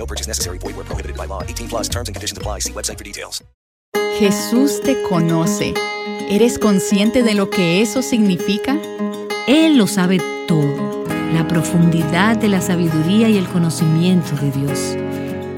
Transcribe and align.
No 0.00 0.06
purchase 0.06 0.26
necessary. 0.26 0.56
Void 0.58 0.76
where 0.76 0.86
prohibited 0.86 1.14
by 1.14 1.26
law. 1.26 1.42
18 1.42 1.68
plus 1.68 1.88
terms 1.88 2.08
and 2.08 2.16
conditions 2.16 2.38
apply. 2.38 2.60
See 2.60 2.72
website 2.72 2.96
for 2.96 3.04
details. 3.04 3.44
Jesús 4.18 4.80
te 4.82 4.96
conoce. 5.08 5.74
¿Eres 6.30 6.58
consciente 6.58 7.22
de 7.22 7.34
lo 7.34 7.50
que 7.50 7.82
eso 7.82 8.00
significa? 8.00 8.78
Él 9.46 9.76
lo 9.76 9.86
sabe 9.86 10.18
todo. 10.48 11.04
La 11.34 11.46
profundidad 11.46 12.38
de 12.38 12.48
la 12.48 12.62
sabiduría 12.62 13.28
y 13.28 13.36
el 13.36 13.46
conocimiento 13.48 14.34
de 14.36 14.50
Dios. 14.50 14.96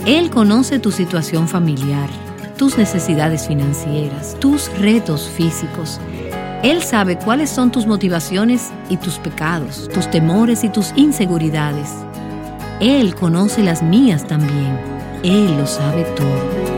Él 0.07 0.31
conoce 0.31 0.81
tu 0.81 0.91
situación 0.91 1.47
familiar, 1.47 2.11
tus 2.57 2.77
necesidades 2.77 3.47
financieras, 3.47 4.37
tus 4.41 4.77
retos 4.79 5.29
físicos. 5.29 6.01
Él 6.65 6.83
sabe 6.83 7.17
cuáles 7.17 7.51
son 7.51 7.71
tus 7.71 7.87
motivaciones 7.87 8.71
y 8.89 8.97
tus 8.97 9.19
pecados, 9.19 9.89
tus 9.93 10.11
temores 10.11 10.65
y 10.65 10.69
tus 10.69 10.93
inseguridades. 10.97 11.91
Él 12.81 13.15
conoce 13.15 13.63
las 13.63 13.83
mías 13.83 14.27
también. 14.27 14.79
Él 15.23 15.57
lo 15.57 15.67
sabe 15.67 16.05
todo. 16.17 16.73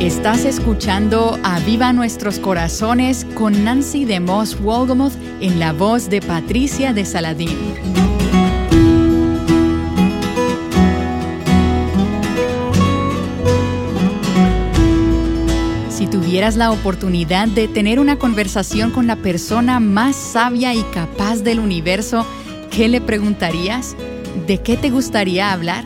Estás 0.00 0.44
escuchando 0.44 1.38
Aviva 1.42 1.92
Nuestros 1.92 2.38
Corazones 2.38 3.26
con 3.34 3.64
Nancy 3.64 4.04
de 4.04 4.18
Moss 4.18 4.60
Wolgamoth 4.60 5.14
en 5.40 5.58
la 5.58 5.72
voz 5.72 6.10
de 6.10 6.20
Patricia 6.20 6.92
de 6.92 7.04
Saladín. 7.04 8.19
Tuvieras 16.10 16.56
la 16.56 16.72
oportunidad 16.72 17.46
de 17.46 17.68
tener 17.68 18.00
una 18.00 18.18
conversación 18.18 18.90
con 18.90 19.06
la 19.06 19.16
persona 19.16 19.78
más 19.78 20.16
sabia 20.16 20.74
y 20.74 20.82
capaz 20.92 21.42
del 21.42 21.60
universo, 21.60 22.26
¿qué 22.70 22.88
le 22.88 23.00
preguntarías? 23.00 23.96
¿De 24.46 24.58
qué 24.58 24.76
te 24.76 24.90
gustaría 24.90 25.52
hablar? 25.52 25.84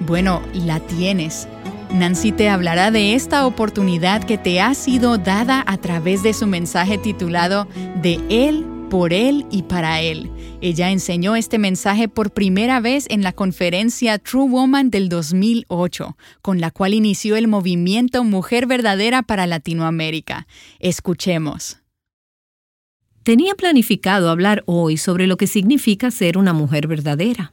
Bueno, 0.00 0.40
la 0.54 0.80
tienes. 0.80 1.48
Nancy 1.92 2.30
te 2.30 2.48
hablará 2.48 2.92
de 2.92 3.14
esta 3.14 3.44
oportunidad 3.44 4.22
que 4.22 4.38
te 4.38 4.60
ha 4.60 4.72
sido 4.74 5.18
dada 5.18 5.64
a 5.66 5.76
través 5.76 6.22
de 6.22 6.32
su 6.32 6.46
mensaje 6.46 6.98
titulado 6.98 7.66
De 8.00 8.20
Él, 8.28 8.64
por 8.90 9.14
Él 9.14 9.46
y 9.50 9.62
para 9.62 10.02
Él. 10.02 10.30
Ella 10.60 10.90
enseñó 10.90 11.36
este 11.36 11.58
mensaje 11.58 12.08
por 12.08 12.32
primera 12.32 12.80
vez 12.80 13.06
en 13.08 13.22
la 13.22 13.32
conferencia 13.32 14.18
True 14.18 14.50
Woman 14.50 14.90
del 14.90 15.08
2008, 15.08 16.16
con 16.42 16.60
la 16.60 16.70
cual 16.70 16.92
inició 16.92 17.36
el 17.36 17.48
movimiento 17.48 18.22
Mujer 18.24 18.66
Verdadera 18.66 19.22
para 19.22 19.46
Latinoamérica. 19.46 20.46
Escuchemos. 20.80 21.78
Tenía 23.22 23.54
planificado 23.54 24.28
hablar 24.28 24.64
hoy 24.66 24.96
sobre 24.96 25.26
lo 25.26 25.36
que 25.36 25.46
significa 25.46 26.10
ser 26.10 26.36
una 26.36 26.52
mujer 26.52 26.86
verdadera. 26.86 27.52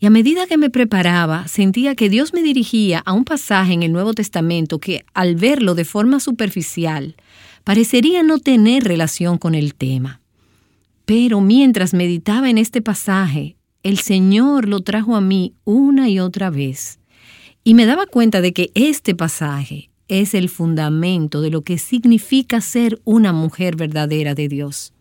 Y 0.00 0.06
a 0.06 0.10
medida 0.10 0.46
que 0.46 0.56
me 0.56 0.70
preparaba, 0.70 1.46
sentía 1.46 1.94
que 1.94 2.08
Dios 2.08 2.32
me 2.32 2.42
dirigía 2.42 3.00
a 3.00 3.12
un 3.12 3.24
pasaje 3.24 3.72
en 3.72 3.82
el 3.82 3.92
Nuevo 3.92 4.14
Testamento 4.14 4.78
que, 4.78 5.04
al 5.12 5.34
verlo 5.34 5.74
de 5.74 5.84
forma 5.84 6.20
superficial, 6.20 7.16
parecería 7.64 8.22
no 8.22 8.38
tener 8.38 8.84
relación 8.84 9.36
con 9.36 9.54
el 9.54 9.74
tema. 9.74 10.20
Pero 11.08 11.40
mientras 11.40 11.94
meditaba 11.94 12.50
en 12.50 12.58
este 12.58 12.82
pasaje, 12.82 13.56
el 13.82 13.98
Señor 13.98 14.68
lo 14.68 14.80
trajo 14.80 15.16
a 15.16 15.22
mí 15.22 15.54
una 15.64 16.10
y 16.10 16.20
otra 16.20 16.50
vez. 16.50 16.98
Y 17.64 17.72
me 17.72 17.86
daba 17.86 18.04
cuenta 18.04 18.42
de 18.42 18.52
que 18.52 18.70
este 18.74 19.14
pasaje 19.14 19.88
es 20.08 20.34
el 20.34 20.50
fundamento 20.50 21.40
de 21.40 21.48
lo 21.48 21.62
que 21.62 21.78
significa 21.78 22.60
ser 22.60 23.00
una 23.04 23.32
mujer 23.32 23.74
verdadera 23.74 24.34
de 24.34 24.50
Dios. 24.50 24.92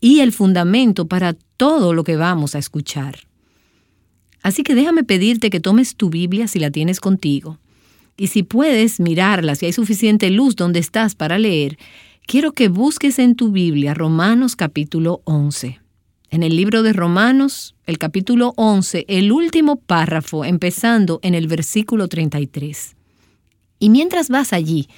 Y 0.00 0.20
el 0.20 0.30
fundamento 0.30 1.08
para 1.08 1.32
todo 1.56 1.94
lo 1.94 2.04
que 2.04 2.14
vamos 2.14 2.54
a 2.54 2.60
escuchar. 2.60 3.26
Así 4.40 4.62
que 4.62 4.76
déjame 4.76 5.02
pedirte 5.02 5.50
que 5.50 5.58
tomes 5.58 5.96
tu 5.96 6.10
Biblia 6.10 6.46
si 6.46 6.60
la 6.60 6.70
tienes 6.70 7.00
contigo. 7.00 7.58
Y 8.16 8.28
si 8.28 8.44
puedes 8.44 9.00
mirarla, 9.00 9.56
si 9.56 9.66
hay 9.66 9.72
suficiente 9.72 10.30
luz 10.30 10.54
donde 10.54 10.78
estás 10.78 11.16
para 11.16 11.38
leer, 11.40 11.76
quiero 12.26 12.52
que 12.52 12.68
busques 12.68 13.18
en 13.18 13.34
tu 13.34 13.50
Biblia 13.50 13.94
Romanos 13.94 14.56
capítulo 14.56 15.20
11. 15.24 15.80
En 16.30 16.42
el 16.42 16.56
libro 16.56 16.82
de 16.82 16.92
Romanos, 16.92 17.74
el 17.86 17.98
capítulo 17.98 18.54
11, 18.56 19.04
el 19.08 19.30
último 19.30 19.76
párrafo, 19.76 20.44
empezando 20.44 21.20
en 21.22 21.34
el 21.34 21.46
versículo 21.46 22.08
33. 22.08 22.96
Y 23.78 23.90
mientras 23.90 24.30
vas 24.30 24.52
allí, 24.52 24.88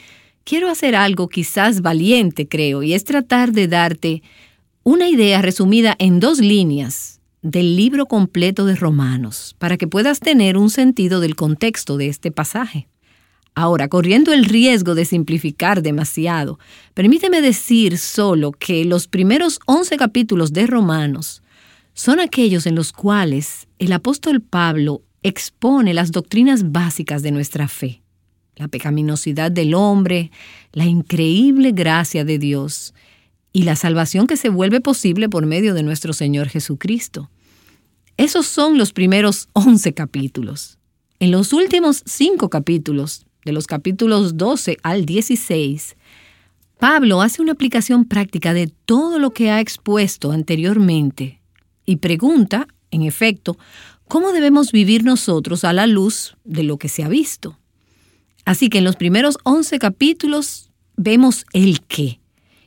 quiero 0.45 0.71
hacer 0.71 0.95
algo 0.95 1.29
quizás 1.29 1.83
valiente, 1.83 2.49
creo, 2.49 2.83
y 2.83 2.95
es 2.95 3.05
tratar 3.05 3.53
de 3.53 3.69
darte 3.69 4.23
una 4.83 5.09
idea 5.09 5.43
resumida 5.43 5.95
en 5.99 6.21
dos 6.21 6.39
líneas 6.39 7.21
del 7.43 7.77
libro 7.77 8.07
completo 8.07 8.65
de 8.65 8.77
Romanos 8.77 9.55
para 9.59 9.77
que 9.77 9.89
puedas 9.89 10.21
tener 10.21 10.57
un 10.57 10.71
sentido 10.71 11.21
del 11.21 11.37
contexto 11.37 11.97
de 11.97 12.09
este 12.09 12.31
pasaje. 12.31 12.89
Ahora, 13.59 13.89
corriendo 13.89 14.35
el 14.35 14.45
riesgo 14.45 14.95
de 14.95 15.07
simplificar 15.07 15.81
demasiado, 15.81 16.59
permíteme 16.93 17.41
decir 17.41 17.97
solo 17.97 18.53
que 18.53 18.85
los 18.85 19.09
primeros 19.09 19.61
11 19.65 19.97
capítulos 19.97 20.53
de 20.53 20.67
Romanos 20.67 21.43
son 21.95 22.21
aquellos 22.21 22.67
en 22.67 22.75
los 22.75 22.93
cuales 22.93 23.67
el 23.79 23.93
apóstol 23.93 24.43
Pablo 24.43 25.01
expone 25.23 25.95
las 25.95 26.13
doctrinas 26.13 26.71
básicas 26.71 27.23
de 27.23 27.31
nuestra 27.31 27.67
fe, 27.67 28.03
la 28.57 28.69
pecaminosidad 28.69 29.51
del 29.51 29.73
hombre, 29.73 30.31
la 30.73 30.85
increíble 30.85 31.73
gracia 31.73 32.27
de 32.27 32.39
Dios 32.39 32.93
y 33.55 33.63
la 33.63 33.75
salvación 33.75 34.27
que 34.27 34.37
se 34.37 34.51
vuelve 34.51 34.83
posible 34.83 35.31
por 35.31 35.47
medio 35.47 35.73
de 35.73 35.83
nuestro 35.83 36.13
Señor 36.13 36.51
Jesucristo. 36.51 37.31
Esos 38.19 38.47
son 38.47 38.77
los 38.77 38.93
primeros 38.93 39.49
11 39.55 39.95
capítulos. 39.95 40.79
En 41.21 41.31
los 41.31 41.55
últimos 41.55 42.03
cinco 42.05 42.51
capítulos, 42.51 43.27
de 43.47 43.53
los 43.53 43.69
capítulos 43.69 44.37
12 44.37 44.77
al 44.83 45.07
16, 45.07 45.97
Pablo 46.79 47.23
hace 47.23 47.41
una 47.41 47.53
aplicación 47.53 48.05
práctica 48.05 48.53
de 48.53 48.67
todo 48.67 49.21
lo 49.21 49.31
que 49.31 49.51
ha 49.51 49.61
expuesto 49.61 50.33
anteriormente 50.33 51.41
y 51.87 51.97
pregunta, 51.97 52.67
en 52.91 53.03
efecto, 53.03 53.57
cómo 54.09 54.33
debemos 54.33 54.73
vivir 54.73 55.05
nosotros 55.05 55.65
a 55.65 55.73
la 55.73 55.87
luz 55.87 56.37
de 56.45 56.65
lo 56.65 56.77
que 56.77 56.89
se 56.89 57.05
ha 57.05 57.09
visto. 57.09 57.57
Así 58.45 58.69
que 58.69 58.79
en 58.79 58.85
los 58.85 58.97
primeros 58.97 59.39
11 59.45 59.79
capítulos 59.79 60.71
vemos 60.97 61.47
el 61.53 61.83
qué 61.83 62.21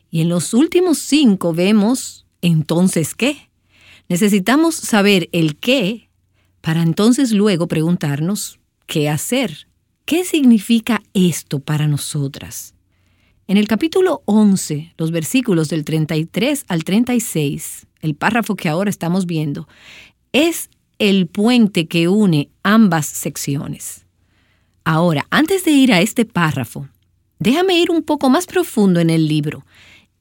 y 0.09 0.21
en 0.21 0.29
los 0.29 0.53
últimos 0.53 0.97
cinco 0.97 1.53
vemos 1.53 2.25
entonces 2.41 3.15
qué. 3.15 3.49
Necesitamos 4.07 4.75
saber 4.75 5.27
el 5.33 5.57
qué 5.57 6.09
para 6.61 6.81
entonces 6.83 7.33
luego 7.33 7.67
preguntarnos 7.67 8.59
qué 8.87 9.09
hacer. 9.09 9.68
¿Qué 10.09 10.25
significa 10.25 11.03
esto 11.13 11.59
para 11.59 11.87
nosotras? 11.87 12.73
En 13.47 13.57
el 13.57 13.67
capítulo 13.67 14.23
11, 14.25 14.95
los 14.97 15.11
versículos 15.11 15.69
del 15.69 15.85
33 15.85 16.65
al 16.67 16.83
36, 16.83 17.85
el 18.01 18.15
párrafo 18.15 18.55
que 18.55 18.69
ahora 18.69 18.89
estamos 18.89 19.27
viendo, 19.27 19.67
es 20.31 20.71
el 20.97 21.27
puente 21.27 21.87
que 21.87 22.07
une 22.07 22.49
ambas 22.63 23.05
secciones. 23.05 24.07
Ahora, 24.83 25.27
antes 25.29 25.63
de 25.63 25.73
ir 25.73 25.93
a 25.93 26.01
este 26.01 26.25
párrafo, 26.25 26.87
déjame 27.37 27.79
ir 27.79 27.91
un 27.91 28.01
poco 28.01 28.31
más 28.31 28.47
profundo 28.47 28.99
en 28.99 29.11
el 29.11 29.27
libro 29.27 29.63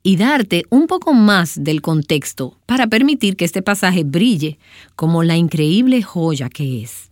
y 0.02 0.16
darte 0.18 0.64
un 0.68 0.86
poco 0.86 1.14
más 1.14 1.64
del 1.64 1.80
contexto 1.80 2.58
para 2.66 2.88
permitir 2.88 3.36
que 3.36 3.46
este 3.46 3.62
pasaje 3.62 4.04
brille 4.04 4.58
como 4.96 5.22
la 5.22 5.38
increíble 5.38 6.02
joya 6.02 6.50
que 6.50 6.82
es. 6.82 7.08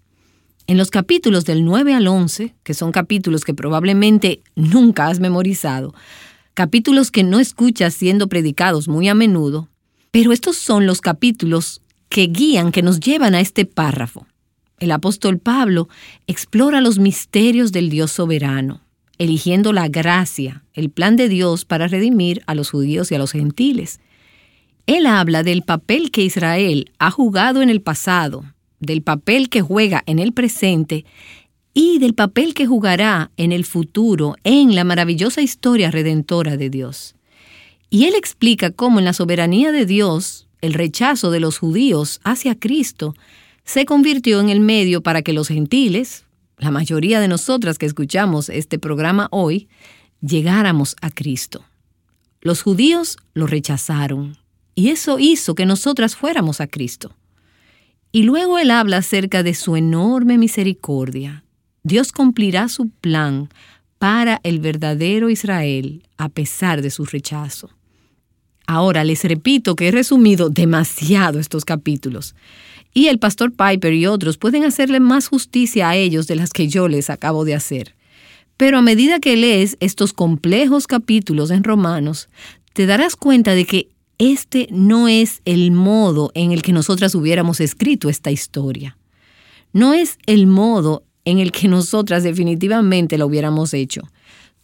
En 0.68 0.78
los 0.78 0.90
capítulos 0.90 1.44
del 1.44 1.64
9 1.64 1.94
al 1.94 2.08
11, 2.08 2.56
que 2.64 2.74
son 2.74 2.90
capítulos 2.90 3.44
que 3.44 3.54
probablemente 3.54 4.42
nunca 4.56 5.06
has 5.06 5.20
memorizado, 5.20 5.94
capítulos 6.54 7.12
que 7.12 7.22
no 7.22 7.38
escuchas 7.38 7.94
siendo 7.94 8.26
predicados 8.26 8.88
muy 8.88 9.08
a 9.08 9.14
menudo, 9.14 9.68
pero 10.10 10.32
estos 10.32 10.56
son 10.56 10.84
los 10.84 11.00
capítulos 11.00 11.82
que 12.08 12.26
guían, 12.26 12.72
que 12.72 12.82
nos 12.82 12.98
llevan 12.98 13.36
a 13.36 13.40
este 13.40 13.64
párrafo. 13.64 14.26
El 14.80 14.90
apóstol 14.90 15.38
Pablo 15.38 15.88
explora 16.26 16.80
los 16.80 16.98
misterios 16.98 17.70
del 17.70 17.88
Dios 17.88 18.10
soberano, 18.10 18.80
eligiendo 19.18 19.72
la 19.72 19.86
gracia, 19.86 20.64
el 20.74 20.90
plan 20.90 21.14
de 21.14 21.28
Dios 21.28 21.64
para 21.64 21.86
redimir 21.86 22.42
a 22.46 22.56
los 22.56 22.70
judíos 22.70 23.12
y 23.12 23.14
a 23.14 23.18
los 23.18 23.30
gentiles. 23.30 24.00
Él 24.86 25.06
habla 25.06 25.44
del 25.44 25.62
papel 25.62 26.10
que 26.10 26.22
Israel 26.22 26.90
ha 26.98 27.12
jugado 27.12 27.62
en 27.62 27.70
el 27.70 27.82
pasado, 27.82 28.44
del 28.86 29.02
papel 29.02 29.48
que 29.48 29.60
juega 29.60 30.02
en 30.06 30.18
el 30.18 30.32
presente 30.32 31.04
y 31.74 31.98
del 31.98 32.14
papel 32.14 32.54
que 32.54 32.66
jugará 32.66 33.30
en 33.36 33.52
el 33.52 33.66
futuro 33.66 34.36
en 34.44 34.74
la 34.74 34.84
maravillosa 34.84 35.42
historia 35.42 35.90
redentora 35.90 36.56
de 36.56 36.70
Dios. 36.70 37.14
Y 37.90 38.04
él 38.06 38.14
explica 38.14 38.70
cómo 38.70 38.98
en 38.98 39.04
la 39.04 39.12
soberanía 39.12 39.72
de 39.72 39.84
Dios, 39.84 40.48
el 40.62 40.72
rechazo 40.72 41.30
de 41.30 41.40
los 41.40 41.58
judíos 41.58 42.20
hacia 42.24 42.58
Cristo 42.58 43.14
se 43.64 43.84
convirtió 43.84 44.40
en 44.40 44.48
el 44.48 44.60
medio 44.60 45.02
para 45.02 45.20
que 45.20 45.34
los 45.34 45.48
gentiles, 45.48 46.24
la 46.56 46.70
mayoría 46.70 47.20
de 47.20 47.28
nosotras 47.28 47.76
que 47.76 47.86
escuchamos 47.86 48.48
este 48.48 48.78
programa 48.78 49.28
hoy, 49.30 49.68
llegáramos 50.20 50.96
a 51.02 51.10
Cristo. 51.10 51.64
Los 52.40 52.62
judíos 52.62 53.18
lo 53.34 53.46
rechazaron 53.46 54.38
y 54.74 54.88
eso 54.88 55.18
hizo 55.18 55.54
que 55.54 55.66
nosotras 55.66 56.16
fuéramos 56.16 56.60
a 56.60 56.68
Cristo. 56.68 57.12
Y 58.16 58.22
luego 58.22 58.58
él 58.58 58.70
habla 58.70 58.96
acerca 58.96 59.42
de 59.42 59.52
su 59.52 59.76
enorme 59.76 60.38
misericordia. 60.38 61.44
Dios 61.82 62.12
cumplirá 62.12 62.70
su 62.70 62.88
plan 62.88 63.50
para 63.98 64.40
el 64.42 64.58
verdadero 64.58 65.28
Israel 65.28 66.02
a 66.16 66.30
pesar 66.30 66.80
de 66.80 66.88
su 66.88 67.04
rechazo. 67.04 67.68
Ahora 68.66 69.04
les 69.04 69.22
repito 69.22 69.76
que 69.76 69.88
he 69.88 69.90
resumido 69.90 70.48
demasiado 70.48 71.38
estos 71.38 71.66
capítulos 71.66 72.34
y 72.94 73.08
el 73.08 73.18
pastor 73.18 73.52
Piper 73.52 73.92
y 73.92 74.06
otros 74.06 74.38
pueden 74.38 74.64
hacerle 74.64 74.98
más 74.98 75.28
justicia 75.28 75.90
a 75.90 75.96
ellos 75.96 76.26
de 76.26 76.36
las 76.36 76.54
que 76.54 76.68
yo 76.68 76.88
les 76.88 77.10
acabo 77.10 77.44
de 77.44 77.54
hacer. 77.54 77.94
Pero 78.56 78.78
a 78.78 78.82
medida 78.82 79.20
que 79.20 79.36
lees 79.36 79.76
estos 79.78 80.14
complejos 80.14 80.86
capítulos 80.86 81.50
en 81.50 81.64
Romanos, 81.64 82.30
te 82.72 82.86
darás 82.86 83.14
cuenta 83.14 83.52
de 83.52 83.66
que 83.66 83.90
este 84.18 84.68
no 84.70 85.08
es 85.08 85.42
el 85.44 85.70
modo 85.72 86.30
en 86.34 86.52
el 86.52 86.62
que 86.62 86.72
nosotras 86.72 87.14
hubiéramos 87.14 87.60
escrito 87.60 88.08
esta 88.08 88.30
historia. 88.30 88.96
No 89.72 89.92
es 89.92 90.18
el 90.26 90.46
modo 90.46 91.04
en 91.24 91.38
el 91.38 91.52
que 91.52 91.68
nosotras 91.68 92.22
definitivamente 92.22 93.18
lo 93.18 93.26
hubiéramos 93.26 93.74
hecho. 93.74 94.02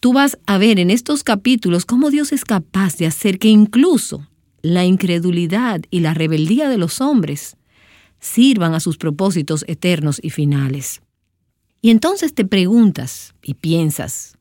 Tú 0.00 0.12
vas 0.12 0.38
a 0.46 0.58
ver 0.58 0.78
en 0.78 0.90
estos 0.90 1.22
capítulos 1.22 1.84
cómo 1.84 2.10
Dios 2.10 2.32
es 2.32 2.44
capaz 2.44 2.96
de 2.96 3.06
hacer 3.06 3.38
que 3.38 3.48
incluso 3.48 4.26
la 4.62 4.84
incredulidad 4.84 5.82
y 5.90 6.00
la 6.00 6.14
rebeldía 6.14 6.68
de 6.68 6.78
los 6.78 7.00
hombres 7.00 7.56
sirvan 8.20 8.74
a 8.74 8.80
sus 8.80 8.96
propósitos 8.96 9.64
eternos 9.68 10.18
y 10.22 10.30
finales. 10.30 11.02
Y 11.82 11.90
entonces 11.90 12.32
te 12.32 12.44
preguntas 12.44 13.34
y 13.42 13.54
piensas, 13.54 14.38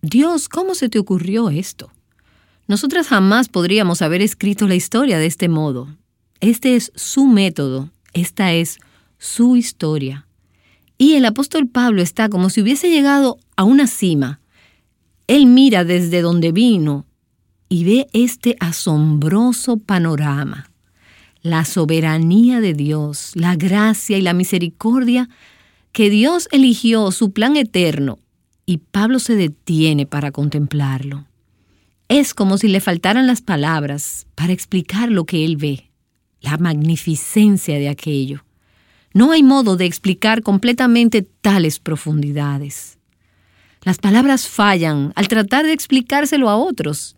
Dios, 0.00 0.48
¿cómo 0.48 0.74
se 0.74 0.88
te 0.88 1.00
ocurrió 1.00 1.50
esto? 1.50 1.90
Nosotras 2.68 3.08
jamás 3.08 3.48
podríamos 3.48 4.02
haber 4.02 4.22
escrito 4.22 4.68
la 4.68 4.76
historia 4.76 5.18
de 5.18 5.26
este 5.26 5.48
modo. 5.48 5.88
Este 6.40 6.76
es 6.76 6.92
su 6.94 7.26
método, 7.26 7.90
esta 8.12 8.52
es 8.52 8.78
su 9.18 9.56
historia. 9.56 10.26
Y 10.96 11.14
el 11.14 11.24
apóstol 11.24 11.66
Pablo 11.66 12.02
está 12.02 12.28
como 12.28 12.50
si 12.50 12.60
hubiese 12.60 12.90
llegado 12.90 13.38
a 13.56 13.64
una 13.64 13.86
cima. 13.86 14.40
Él 15.26 15.46
mira 15.46 15.84
desde 15.84 16.20
donde 16.20 16.52
vino 16.52 17.06
y 17.68 17.84
ve 17.84 18.06
este 18.12 18.56
asombroso 18.60 19.78
panorama 19.78 20.70
la 21.42 21.64
soberanía 21.64 22.60
de 22.60 22.74
Dios, 22.74 23.32
la 23.34 23.56
gracia 23.56 24.18
y 24.18 24.22
la 24.22 24.32
misericordia 24.32 25.28
que 25.92 26.10
Dios 26.10 26.48
eligió 26.52 27.10
su 27.10 27.32
plan 27.32 27.56
eterno 27.56 28.18
y 28.66 28.78
Pablo 28.78 29.18
se 29.18 29.34
detiene 29.34 30.06
para 30.06 30.30
contemplarlo. 30.30 31.27
Es 32.08 32.32
como 32.32 32.56
si 32.56 32.68
le 32.68 32.80
faltaran 32.80 33.26
las 33.26 33.42
palabras 33.42 34.26
para 34.34 34.54
explicar 34.54 35.10
lo 35.10 35.26
que 35.26 35.44
él 35.44 35.58
ve, 35.58 35.90
la 36.40 36.56
magnificencia 36.56 37.78
de 37.78 37.90
aquello. 37.90 38.44
No 39.12 39.30
hay 39.30 39.42
modo 39.42 39.76
de 39.76 39.84
explicar 39.84 40.42
completamente 40.42 41.20
tales 41.22 41.78
profundidades. 41.78 42.98
Las 43.82 43.98
palabras 43.98 44.48
fallan 44.48 45.12
al 45.16 45.28
tratar 45.28 45.66
de 45.66 45.72
explicárselo 45.72 46.48
a 46.48 46.56
otros. 46.56 47.16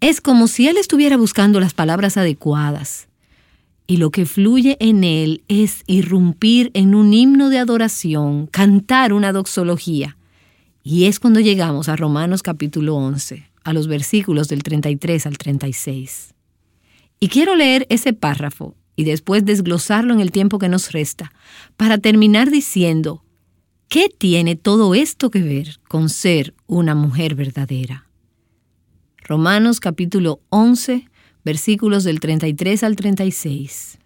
Es 0.00 0.22
como 0.22 0.48
si 0.48 0.68
él 0.68 0.78
estuviera 0.78 1.18
buscando 1.18 1.60
las 1.60 1.74
palabras 1.74 2.16
adecuadas 2.16 3.08
y 3.86 3.98
lo 3.98 4.10
que 4.10 4.24
fluye 4.24 4.78
en 4.80 5.04
él 5.04 5.42
es 5.48 5.82
irrumpir 5.86 6.70
en 6.72 6.94
un 6.94 7.12
himno 7.12 7.50
de 7.50 7.58
adoración, 7.58 8.46
cantar 8.46 9.12
una 9.12 9.32
doxología. 9.32 10.16
Y 10.82 11.04
es 11.04 11.20
cuando 11.20 11.40
llegamos 11.40 11.90
a 11.90 11.96
Romanos 11.96 12.42
capítulo 12.42 12.96
11, 12.96 13.50
a 13.64 13.72
los 13.72 13.88
versículos 13.88 14.48
del 14.48 14.62
33 14.62 15.26
al 15.26 15.38
36. 15.38 16.34
Y 17.20 17.28
quiero 17.28 17.56
leer 17.56 17.86
ese 17.88 18.12
párrafo 18.12 18.76
y 18.96 19.04
después 19.04 19.44
desglosarlo 19.44 20.14
en 20.14 20.20
el 20.20 20.30
tiempo 20.30 20.58
que 20.58 20.68
nos 20.68 20.92
resta, 20.92 21.32
para 21.76 21.98
terminar 21.98 22.50
diciendo, 22.50 23.24
¿qué 23.88 24.08
tiene 24.08 24.56
todo 24.56 24.94
esto 24.94 25.30
que 25.30 25.42
ver 25.42 25.80
con 25.88 26.08
ser 26.08 26.54
una 26.66 26.94
mujer 26.94 27.34
verdadera? 27.34 28.08
Romanos 29.18 29.80
capítulo 29.80 30.40
11, 30.50 31.08
versículos 31.44 32.04
del 32.04 32.20
33 32.20 32.82
al 32.84 32.94
36. 32.94 33.98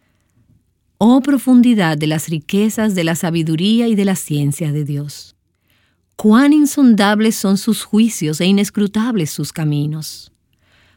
Oh 0.99 1.21
profundidad 1.21 1.99
de 1.99 2.07
las 2.07 2.29
riquezas 2.29 2.95
de 2.95 3.05
la 3.05 3.15
sabiduría 3.15 3.89
y 3.89 3.95
de 3.95 4.05
la 4.05 4.17
ciencia 4.17 4.73
de 4.73 4.85
Dios. 4.85 5.37
Cuán 6.19 6.53
insondables 6.53 7.37
son 7.37 7.57
sus 7.57 7.85
juicios 7.85 8.41
e 8.43 8.47
inescrutables 8.47 9.31
sus 9.31 9.53
caminos. 9.53 10.33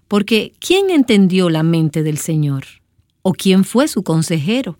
Porque 0.07 0.53
¿quién 0.59 0.89
entendió 0.89 1.49
la 1.49 1.63
mente 1.63 2.03
del 2.03 2.17
Señor? 2.17 2.65
¿O 3.21 3.31
quién 3.31 3.63
fue 3.63 3.87
su 3.87 4.03
consejero? 4.03 4.79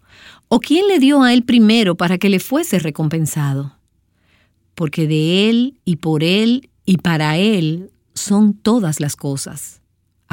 ¿O 0.49 0.59
quién 0.59 0.87
le 0.87 0.99
dio 0.99 1.21
a 1.21 1.33
él 1.33 1.43
primero 1.43 1.95
para 1.95 2.17
que 2.17 2.27
le 2.27 2.39
fuese 2.39 2.79
recompensado? 2.79 3.77
Porque 4.75 5.07
de 5.07 5.49
él 5.49 5.79
y 5.85 5.97
por 5.97 6.23
él 6.23 6.69
y 6.85 6.97
para 6.97 7.37
él 7.37 7.91
son 8.15 8.53
todas 8.53 8.99
las 8.99 9.15
cosas 9.15 9.81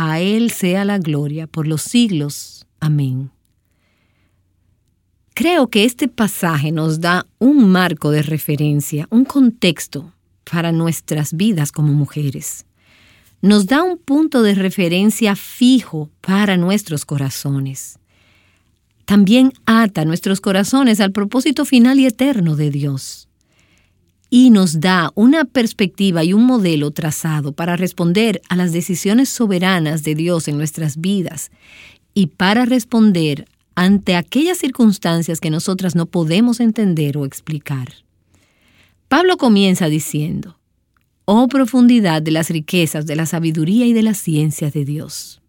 a 0.01 0.21
Él 0.21 0.53
sea 0.53 0.85
la 0.85 0.99
gloria 0.99 1.49
por 1.49 1.67
los 1.67 1.83
siglos. 1.83 2.69
Amén. 2.79 3.33
Creo 5.39 5.69
que 5.69 5.85
este 5.85 6.09
pasaje 6.09 6.73
nos 6.73 6.99
da 6.99 7.25
un 7.39 7.71
marco 7.71 8.11
de 8.11 8.23
referencia, 8.23 9.07
un 9.09 9.25
contexto 9.25 10.13
para 10.43 10.73
nuestras 10.73 11.33
vidas 11.33 11.71
como 11.71 11.93
mujeres. 11.93 12.67
Nos 13.41 13.67
da 13.67 13.85
un 13.85 13.99
punto 13.99 14.43
de 14.43 14.57
referencia 14.57 15.37
fijo 15.37 16.11
para 16.23 16.57
nuestros 16.57 17.05
corazones. 17.05 18.01
También 19.05 19.53
ata 19.65 20.05
nuestros 20.05 20.41
corazones 20.41 20.99
al 20.99 21.13
propósito 21.13 21.65
final 21.65 22.01
y 22.01 22.07
eterno 22.07 22.57
de 22.57 22.73
Dios 22.73 23.29
y 24.31 24.51
nos 24.51 24.81
da 24.81 25.13
una 25.15 25.45
perspectiva 25.45 26.25
y 26.25 26.33
un 26.33 26.47
modelo 26.47 26.91
trazado 26.91 27.53
para 27.53 27.77
responder 27.77 28.43
a 28.49 28.57
las 28.57 28.73
decisiones 28.73 29.29
soberanas 29.29 30.03
de 30.03 30.17
Dios 30.17 30.49
en 30.49 30.59
nuestras 30.59 30.97
vidas 31.01 31.53
y 32.13 32.27
para 32.27 32.65
responder 32.65 33.47
ante 33.79 34.17
aquellas 34.17 34.59
circunstancias 34.59 35.39
que 35.39 35.51
nosotras 35.51 35.95
no 35.95 36.07
podemos 36.07 36.59
entender 36.59 37.17
o 37.17 37.25
explicar. 37.25 37.93
Pablo 39.07 39.37
comienza 39.37 39.89
diciendo, 39.89 40.59
Oh 41.27 41.47
profundidad 41.47 42.21
de 42.21 42.33
las 42.33 42.51
riquezas, 42.51 43.07
de 43.07 43.15
la 43.15 43.25
sabiduría 43.25 43.87
y 43.87 43.93
de 43.93 44.03
la 44.03 44.15
ciencia 44.15 44.69
de 44.73 44.85
Dios. 44.85 45.41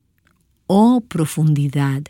Oh 0.68 1.02
profundidad. 1.02 2.04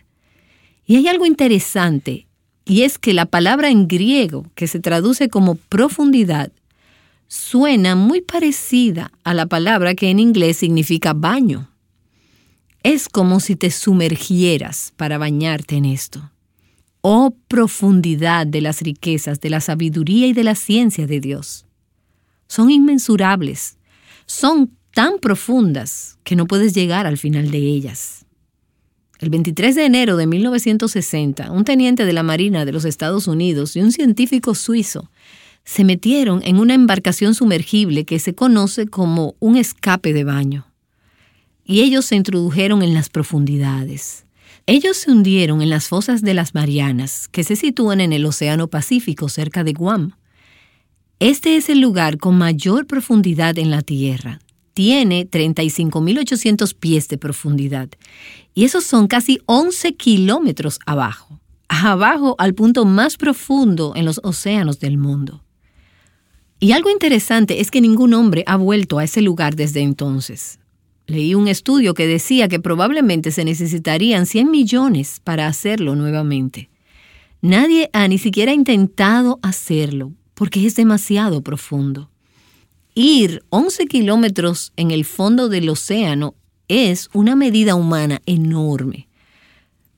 Y 0.86 0.98
hay 0.98 1.08
algo 1.08 1.26
interesante, 1.26 2.28
y 2.66 2.82
es 2.82 3.00
que 3.00 3.14
la 3.14 3.26
palabra 3.26 3.70
en 3.70 3.88
griego, 3.88 4.46
que 4.56 4.68
se 4.68 4.82
traduce 4.82 5.30
como 5.30 5.56
profundidad, 5.56 6.52
suena 7.30 7.96
muy 7.96 8.20
parecida 8.20 9.14
a 9.24 9.34
la 9.34 9.46
palabra 9.46 9.96
que 9.96 10.10
en 10.10 10.20
inglés 10.20 10.58
significa 10.58 11.14
baño. 11.14 11.69
Es 12.84 13.10
como 13.10 13.40
si 13.40 13.56
te 13.56 13.72
sumergieras 13.72 14.94
para 14.96 15.18
bañarte 15.18 15.76
en 15.76 15.86
esto. 15.86 16.32
Oh 17.02 17.36
profundidad 17.48 18.48
de 18.48 18.62
las 18.62 18.82
riquezas, 18.82 19.40
de 19.42 19.50
la 19.50 19.62
sabiduría 19.62 20.28
y 20.28 20.34
de 20.34 20.44
la 20.44 20.56
ciencia 20.56 21.08
de 21.08 21.20
Dios. 21.20 21.66
Son 22.48 22.72
inmensurables, 22.72 23.78
son 24.26 24.72
tan 24.94 25.20
profundas 25.20 26.18
que 26.24 26.36
no 26.36 26.48
puedes 26.48 26.74
llegar 26.74 27.06
al 27.06 27.18
final 27.18 27.52
de 27.52 27.60
ellas. 27.60 28.26
El 29.20 29.30
23 29.30 29.76
de 29.76 29.86
enero 29.86 30.16
de 30.16 30.28
1960, 30.28 31.52
un 31.52 31.66
teniente 31.66 32.06
de 32.06 32.14
la 32.14 32.24
Marina 32.24 32.64
de 32.64 32.72
los 32.72 32.86
Estados 32.86 33.28
Unidos 33.28 33.76
y 33.76 33.82
un 33.82 33.92
científico 33.92 34.56
suizo 34.56 35.10
se 35.66 35.84
metieron 35.84 36.42
en 36.44 36.58
una 36.58 36.74
embarcación 36.74 37.36
sumergible 37.36 38.06
que 38.06 38.20
se 38.20 38.34
conoce 38.34 38.88
como 38.88 39.36
un 39.40 39.58
escape 39.58 40.14
de 40.14 40.24
baño. 40.24 40.69
Y 41.70 41.82
ellos 41.82 42.06
se 42.06 42.16
introdujeron 42.16 42.82
en 42.82 42.96
las 42.96 43.10
profundidades. 43.10 44.26
Ellos 44.66 44.98
se 44.98 45.12
hundieron 45.12 45.62
en 45.62 45.70
las 45.70 45.88
fosas 45.88 46.24
de 46.24 46.34
las 46.34 46.56
Marianas, 46.56 47.28
que 47.28 47.44
se 47.44 47.56
sitúan 47.56 48.02
en 48.02 48.12
el 48.12 48.26
Océano 48.26 48.70
Pacífico 48.70 49.30
cerca 49.30 49.64
de 49.64 49.74
Guam. 49.74 50.14
Este 51.20 51.58
es 51.58 51.70
el 51.70 51.80
lugar 51.80 52.18
con 52.18 52.40
mayor 52.40 52.88
profundidad 52.88 53.60
en 53.60 53.70
la 53.70 53.84
Tierra. 53.84 54.40
Tiene 54.74 55.30
35.800 55.30 56.74
pies 56.74 57.08
de 57.08 57.20
profundidad. 57.20 57.88
Y 58.56 58.64
esos 58.64 58.84
son 58.84 59.08
casi 59.08 59.40
11 59.46 59.94
kilómetros 59.94 60.80
abajo. 60.88 61.40
Abajo 61.68 62.34
al 62.40 62.56
punto 62.56 62.84
más 62.86 63.16
profundo 63.16 63.94
en 63.96 64.06
los 64.06 64.20
océanos 64.24 64.80
del 64.80 64.98
mundo. 64.98 65.44
Y 66.60 66.72
algo 66.72 66.90
interesante 66.90 67.62
es 67.62 67.70
que 67.70 67.80
ningún 67.80 68.16
hombre 68.16 68.44
ha 68.48 68.56
vuelto 68.56 68.98
a 68.98 69.04
ese 69.04 69.22
lugar 69.22 69.56
desde 69.56 69.82
entonces. 69.82 70.58
Leí 71.10 71.34
un 71.34 71.48
estudio 71.48 71.96
que 71.96 72.06
decía 72.06 72.48
que 72.48 72.60
probablemente 72.60 73.32
se 73.32 73.44
necesitarían 73.44 74.28
100 74.28 74.52
millones 74.52 75.20
para 75.24 75.48
hacerlo 75.48 75.96
nuevamente. 75.96 76.70
Nadie 77.42 77.90
ha 77.94 78.08
ni 78.08 78.20
siquiera 78.20 78.54
intentado 78.54 79.40
hacerlo 79.42 80.14
porque 80.36 80.68
es 80.68 80.76
demasiado 80.76 81.42
profundo. 81.42 82.12
Ir 82.94 83.44
11 83.50 83.88
kilómetros 83.88 84.72
en 84.76 84.92
el 84.92 85.04
fondo 85.04 85.50
del 85.50 85.70
océano 85.70 86.36
es 86.68 87.10
una 87.12 87.36
medida 87.36 87.74
humana 87.74 88.22
enorme. 88.28 89.08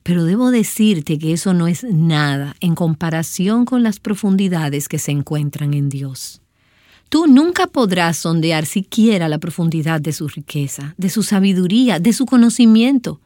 Pero 0.02 0.24
debo 0.24 0.50
decirte 0.50 1.18
que 1.18 1.34
eso 1.34 1.52
no 1.52 1.68
es 1.68 1.84
nada 1.84 2.56
en 2.60 2.74
comparación 2.74 3.66
con 3.66 3.82
las 3.82 4.00
profundidades 4.00 4.88
que 4.88 4.98
se 4.98 5.12
encuentran 5.12 5.74
en 5.74 5.90
Dios. 5.90 6.40
Tú 7.12 7.26
nunca 7.26 7.66
podrás 7.66 8.16
sondear 8.16 8.64
siquiera 8.64 9.28
la 9.28 9.36
profundidad 9.36 10.00
de 10.00 10.14
su 10.14 10.28
riqueza, 10.28 10.94
de 10.96 11.10
su 11.10 11.22
sabiduría, 11.22 11.98
de 11.98 12.14
su 12.14 12.24
conocimiento. 12.24 13.20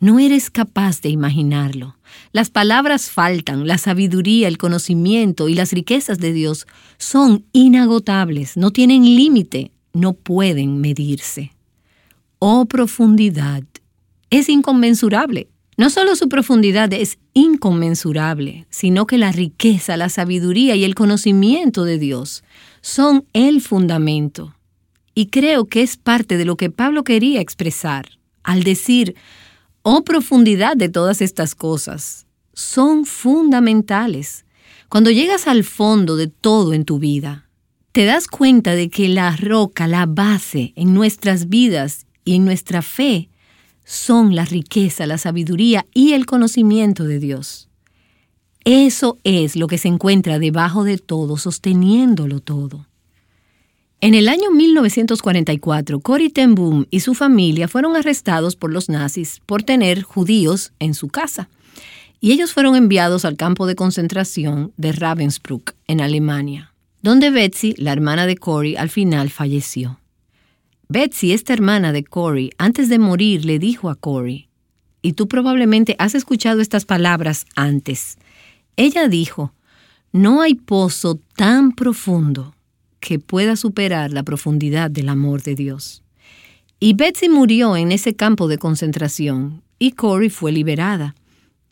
No 0.00 0.18
eres 0.18 0.48
capaz 0.48 1.02
de 1.02 1.10
imaginarlo. 1.10 1.98
Las 2.32 2.48
palabras 2.48 3.10
faltan, 3.10 3.66
la 3.66 3.76
sabiduría, 3.76 4.48
el 4.48 4.56
conocimiento 4.56 5.50
y 5.50 5.54
las 5.54 5.72
riquezas 5.72 6.18
de 6.18 6.32
Dios 6.32 6.66
son 6.96 7.44
inagotables, 7.52 8.56
no 8.56 8.70
tienen 8.70 9.04
límite, 9.04 9.70
no 9.92 10.14
pueden 10.14 10.80
medirse. 10.80 11.52
Oh 12.38 12.64
profundidad, 12.64 13.64
es 14.30 14.48
inconmensurable. 14.48 15.50
No 15.76 15.90
solo 15.90 16.16
su 16.16 16.30
profundidad 16.30 16.90
es 16.94 17.18
inconmensurable, 17.34 18.64
sino 18.70 19.06
que 19.06 19.18
la 19.18 19.30
riqueza, 19.30 19.98
la 19.98 20.08
sabiduría 20.08 20.74
y 20.74 20.84
el 20.84 20.94
conocimiento 20.94 21.84
de 21.84 21.98
Dios 21.98 22.42
son 22.86 23.26
el 23.32 23.62
fundamento. 23.62 24.54
Y 25.12 25.26
creo 25.26 25.64
que 25.64 25.82
es 25.82 25.96
parte 25.96 26.36
de 26.36 26.44
lo 26.44 26.56
que 26.56 26.70
Pablo 26.70 27.02
quería 27.02 27.40
expresar 27.40 28.10
al 28.44 28.62
decir, 28.62 29.16
oh 29.82 30.04
profundidad 30.04 30.76
de 30.76 30.88
todas 30.88 31.20
estas 31.20 31.56
cosas, 31.56 32.26
son 32.52 33.04
fundamentales. 33.04 34.44
Cuando 34.88 35.10
llegas 35.10 35.48
al 35.48 35.64
fondo 35.64 36.14
de 36.14 36.28
todo 36.28 36.74
en 36.74 36.84
tu 36.84 37.00
vida, 37.00 37.48
te 37.90 38.04
das 38.04 38.28
cuenta 38.28 38.76
de 38.76 38.88
que 38.88 39.08
la 39.08 39.34
roca, 39.34 39.88
la 39.88 40.06
base 40.06 40.72
en 40.76 40.94
nuestras 40.94 41.48
vidas 41.48 42.06
y 42.24 42.36
en 42.36 42.44
nuestra 42.44 42.82
fe 42.82 43.30
son 43.84 44.36
la 44.36 44.44
riqueza, 44.44 45.06
la 45.06 45.18
sabiduría 45.18 45.84
y 45.92 46.12
el 46.12 46.24
conocimiento 46.24 47.02
de 47.02 47.18
Dios. 47.18 47.68
Eso 48.66 49.18
es 49.22 49.54
lo 49.54 49.68
que 49.68 49.78
se 49.78 49.86
encuentra 49.86 50.40
debajo 50.40 50.82
de 50.82 50.98
todo, 50.98 51.36
sosteniéndolo 51.36 52.40
todo. 52.40 52.88
En 54.00 54.14
el 54.14 54.28
año 54.28 54.50
1944, 54.50 56.00
Cory 56.00 56.30
ten 56.30 56.56
Boom 56.56 56.84
y 56.90 56.98
su 56.98 57.14
familia 57.14 57.68
fueron 57.68 57.94
arrestados 57.94 58.56
por 58.56 58.72
los 58.72 58.88
nazis 58.88 59.40
por 59.46 59.62
tener 59.62 60.02
judíos 60.02 60.72
en 60.80 60.94
su 60.94 61.06
casa, 61.06 61.48
y 62.20 62.32
ellos 62.32 62.52
fueron 62.52 62.74
enviados 62.74 63.24
al 63.24 63.36
campo 63.36 63.68
de 63.68 63.76
concentración 63.76 64.72
de 64.76 64.90
Ravensbrück, 64.90 65.76
en 65.86 66.00
Alemania, 66.00 66.74
donde 67.02 67.30
Betsy, 67.30 67.72
la 67.78 67.92
hermana 67.92 68.26
de 68.26 68.36
Cory, 68.36 68.74
al 68.74 68.90
final 68.90 69.30
falleció. 69.30 70.00
Betsy, 70.88 71.30
esta 71.32 71.52
hermana 71.52 71.92
de 71.92 72.02
Cory, 72.02 72.50
antes 72.58 72.88
de 72.88 72.98
morir 72.98 73.44
le 73.44 73.60
dijo 73.60 73.90
a 73.90 73.94
Cory, 73.94 74.48
y 75.02 75.12
tú 75.12 75.28
probablemente 75.28 75.94
has 76.00 76.16
escuchado 76.16 76.60
estas 76.60 76.84
palabras 76.84 77.46
antes, 77.54 78.18
ella 78.76 79.08
dijo, 79.08 79.52
no 80.12 80.40
hay 80.40 80.54
pozo 80.54 81.18
tan 81.36 81.72
profundo 81.72 82.54
que 83.00 83.18
pueda 83.18 83.56
superar 83.56 84.12
la 84.12 84.22
profundidad 84.22 84.90
del 84.90 85.08
amor 85.08 85.42
de 85.42 85.54
Dios. 85.54 86.02
Y 86.80 86.94
Betsy 86.94 87.28
murió 87.28 87.76
en 87.76 87.92
ese 87.92 88.14
campo 88.14 88.48
de 88.48 88.58
concentración 88.58 89.62
y 89.78 89.92
Corey 89.92 90.30
fue 90.30 90.52
liberada. 90.52 91.14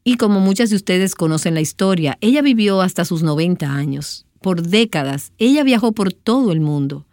Y 0.02 0.16
como 0.16 0.40
muchas 0.40 0.70
de 0.70 0.76
ustedes 0.76 1.14
conocen 1.14 1.54
la 1.54 1.60
historia, 1.60 2.18
ella 2.20 2.42
vivió 2.42 2.80
hasta 2.80 3.04
sus 3.04 3.22
90 3.22 3.70
años. 3.70 4.26
Por 4.40 4.62
décadas, 4.62 5.32
ella 5.38 5.62
viajó 5.62 5.92
por 5.92 6.12
todo 6.12 6.52
el 6.52 6.60
mundo. 6.60 7.06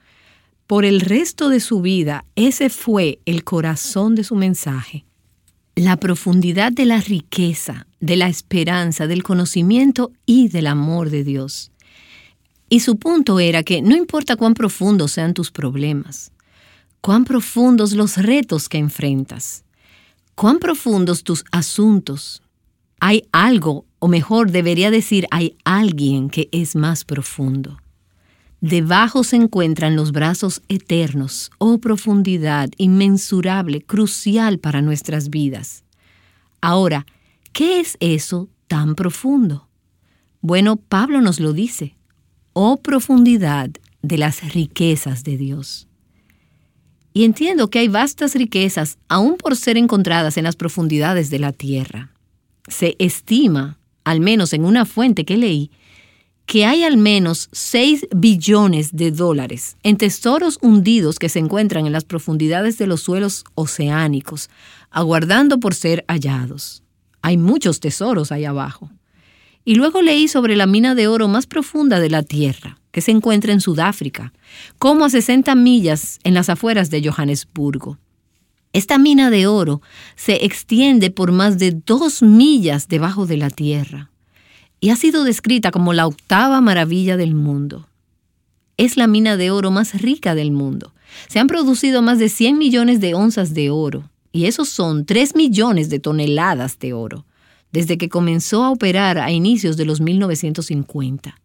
Por 0.68 0.86
el 0.86 1.02
resto 1.02 1.50
de 1.50 1.60
su 1.60 1.82
vida, 1.82 2.26
ese 2.36 2.70
fue 2.70 3.20
el 3.26 3.44
corazón 3.44 4.16
de 4.16 4.24
su 4.24 4.36
mensaje 4.36 5.06
la 5.76 5.98
profundidad 5.98 6.72
de 6.72 6.86
la 6.86 7.00
riqueza, 7.00 7.88
de 8.02 8.18
la 8.18 8.28
esperanza, 8.28 9.08
del 9.08 9.24
conocimiento 9.24 10.12
y 10.26 10.50
del 10.50 10.68
amor 10.68 11.10
de 11.10 11.24
Dios. 11.24 11.72
Y 12.68 12.82
su 12.82 12.98
punto 12.98 13.40
era 13.40 13.64
que 13.64 13.82
no 13.82 13.96
importa 13.96 14.36
cuán 14.36 14.54
profundos 14.54 15.14
sean 15.14 15.34
tus 15.34 15.52
problemas, 15.52 16.32
cuán 17.00 17.26
profundos 17.26 17.94
los 17.94 18.18
retos 18.18 18.68
que 18.68 18.78
enfrentas, 18.78 19.64
cuán 20.36 20.60
profundos 20.60 21.24
tus 21.24 21.46
asuntos, 21.52 22.42
hay 23.00 23.24
algo, 23.32 23.86
o 24.00 24.08
mejor 24.08 24.52
debería 24.52 24.92
decir, 24.92 25.28
hay 25.32 25.56
alguien 25.64 26.30
que 26.30 26.50
es 26.52 26.76
más 26.76 27.04
profundo. 27.04 27.78
Debajo 28.62 29.24
se 29.24 29.38
encuentran 29.38 29.96
los 29.96 30.12
brazos 30.12 30.62
eternos, 30.70 31.52
oh 31.58 31.80
profundidad 31.80 32.70
inmensurable, 32.78 33.82
crucial 33.82 34.60
para 34.60 34.84
nuestras 34.84 35.32
vidas. 35.32 35.84
Ahora, 36.62 37.08
¿qué 37.52 37.80
es 37.80 37.98
eso 38.00 38.50
tan 38.68 38.96
profundo? 38.96 39.68
Bueno, 40.42 40.76
Pablo 40.76 41.22
nos 41.22 41.40
lo 41.40 41.54
dice, 41.54 41.96
oh 42.54 42.78
profundidad 42.78 43.70
de 44.02 44.18
las 44.18 44.54
riquezas 44.54 45.24
de 45.24 45.38
Dios. 45.38 45.88
Y 47.14 47.26
entiendo 47.26 47.70
que 47.70 47.80
hay 47.80 47.88
vastas 47.88 48.36
riquezas 48.36 48.98
aún 49.10 49.38
por 49.38 49.56
ser 49.56 49.78
encontradas 49.78 50.38
en 50.38 50.46
las 50.46 50.56
profundidades 50.56 51.30
de 51.30 51.40
la 51.40 51.52
tierra. 51.52 52.12
Se 52.68 52.96
estima, 53.00 53.78
al 54.04 54.22
menos 54.22 54.54
en 54.54 54.64
una 54.64 54.86
fuente 54.86 55.26
que 55.26 55.38
leí, 55.38 55.72
que 56.46 56.66
hay 56.66 56.84
al 56.84 56.98
menos 56.98 57.50
6 57.52 58.08
billones 58.16 58.96
de 58.96 59.12
dólares 59.12 59.78
en 59.84 59.98
tesoros 59.98 60.58
hundidos 60.62 61.20
que 61.20 61.30
se 61.30 61.40
encuentran 61.40 61.86
en 61.86 61.94
las 61.94 62.04
profundidades 62.04 62.78
de 62.78 62.88
los 62.88 63.02
suelos 63.02 63.44
oceánicos, 63.56 64.50
aguardando 64.90 65.60
por 65.60 65.76
ser 65.76 66.04
hallados. 66.08 66.81
Hay 67.22 67.38
muchos 67.38 67.80
tesoros 67.80 68.32
ahí 68.32 68.46
abajo. 68.46 68.90
Y 69.64 69.76
luego 69.76 70.02
leí 70.02 70.28
sobre 70.28 70.56
la 70.56 70.66
mina 70.66 70.96
de 70.96 71.08
oro 71.08 71.28
más 71.28 71.46
profunda 71.46 72.00
de 72.00 72.10
la 72.10 72.24
Tierra, 72.24 72.80
que 72.92 73.02
se 73.02 73.12
encuentra 73.12 73.54
en 73.54 73.62
Sudáfrica, 73.62 74.34
como 74.80 75.06
a 75.06 75.10
60 75.10 75.54
millas 75.56 76.20
en 76.24 76.34
las 76.34 76.50
afueras 76.50 76.90
de 76.90 77.08
Johannesburgo. 77.08 77.98
Esta 78.74 78.98
mina 78.98 79.30
de 79.30 79.48
oro 79.48 79.82
se 80.16 80.46
extiende 80.46 81.12
por 81.12 81.32
más 81.32 81.58
de 81.58 81.72
dos 81.72 82.22
millas 82.22 82.88
debajo 82.88 83.26
de 83.26 83.38
la 83.38 83.50
Tierra 83.50 84.12
y 84.80 84.90
ha 84.90 84.96
sido 84.96 85.24
descrita 85.24 85.72
como 85.72 85.94
la 85.94 86.08
octava 86.08 86.60
maravilla 86.60 87.16
del 87.16 87.36
mundo. 87.36 87.88
Es 88.78 88.98
la 88.98 89.08
mina 89.08 89.38
de 89.38 89.52
oro 89.52 89.70
más 89.70 90.02
rica 90.02 90.34
del 90.34 90.52
mundo. 90.52 90.94
Se 91.28 91.40
han 91.40 91.48
producido 91.48 92.02
más 92.02 92.18
de 92.18 92.30
100 92.30 92.58
millones 92.58 93.00
de 93.00 93.14
onzas 93.14 93.54
de 93.54 93.70
oro, 93.70 94.10
y 94.32 94.46
esos 94.46 94.70
son 94.70 95.06
3 95.06 95.36
millones 95.36 95.90
de 95.90 96.00
toneladas 96.00 96.80
de 96.80 96.94
oro, 96.94 97.26
desde 97.72 97.98
que 97.98 98.10
comenzó 98.10 98.64
a 98.64 98.72
operar 98.72 99.18
a 99.18 99.32
inicios 99.32 99.78
de 99.78 99.86
los 99.86 100.02
1950. 100.02 101.36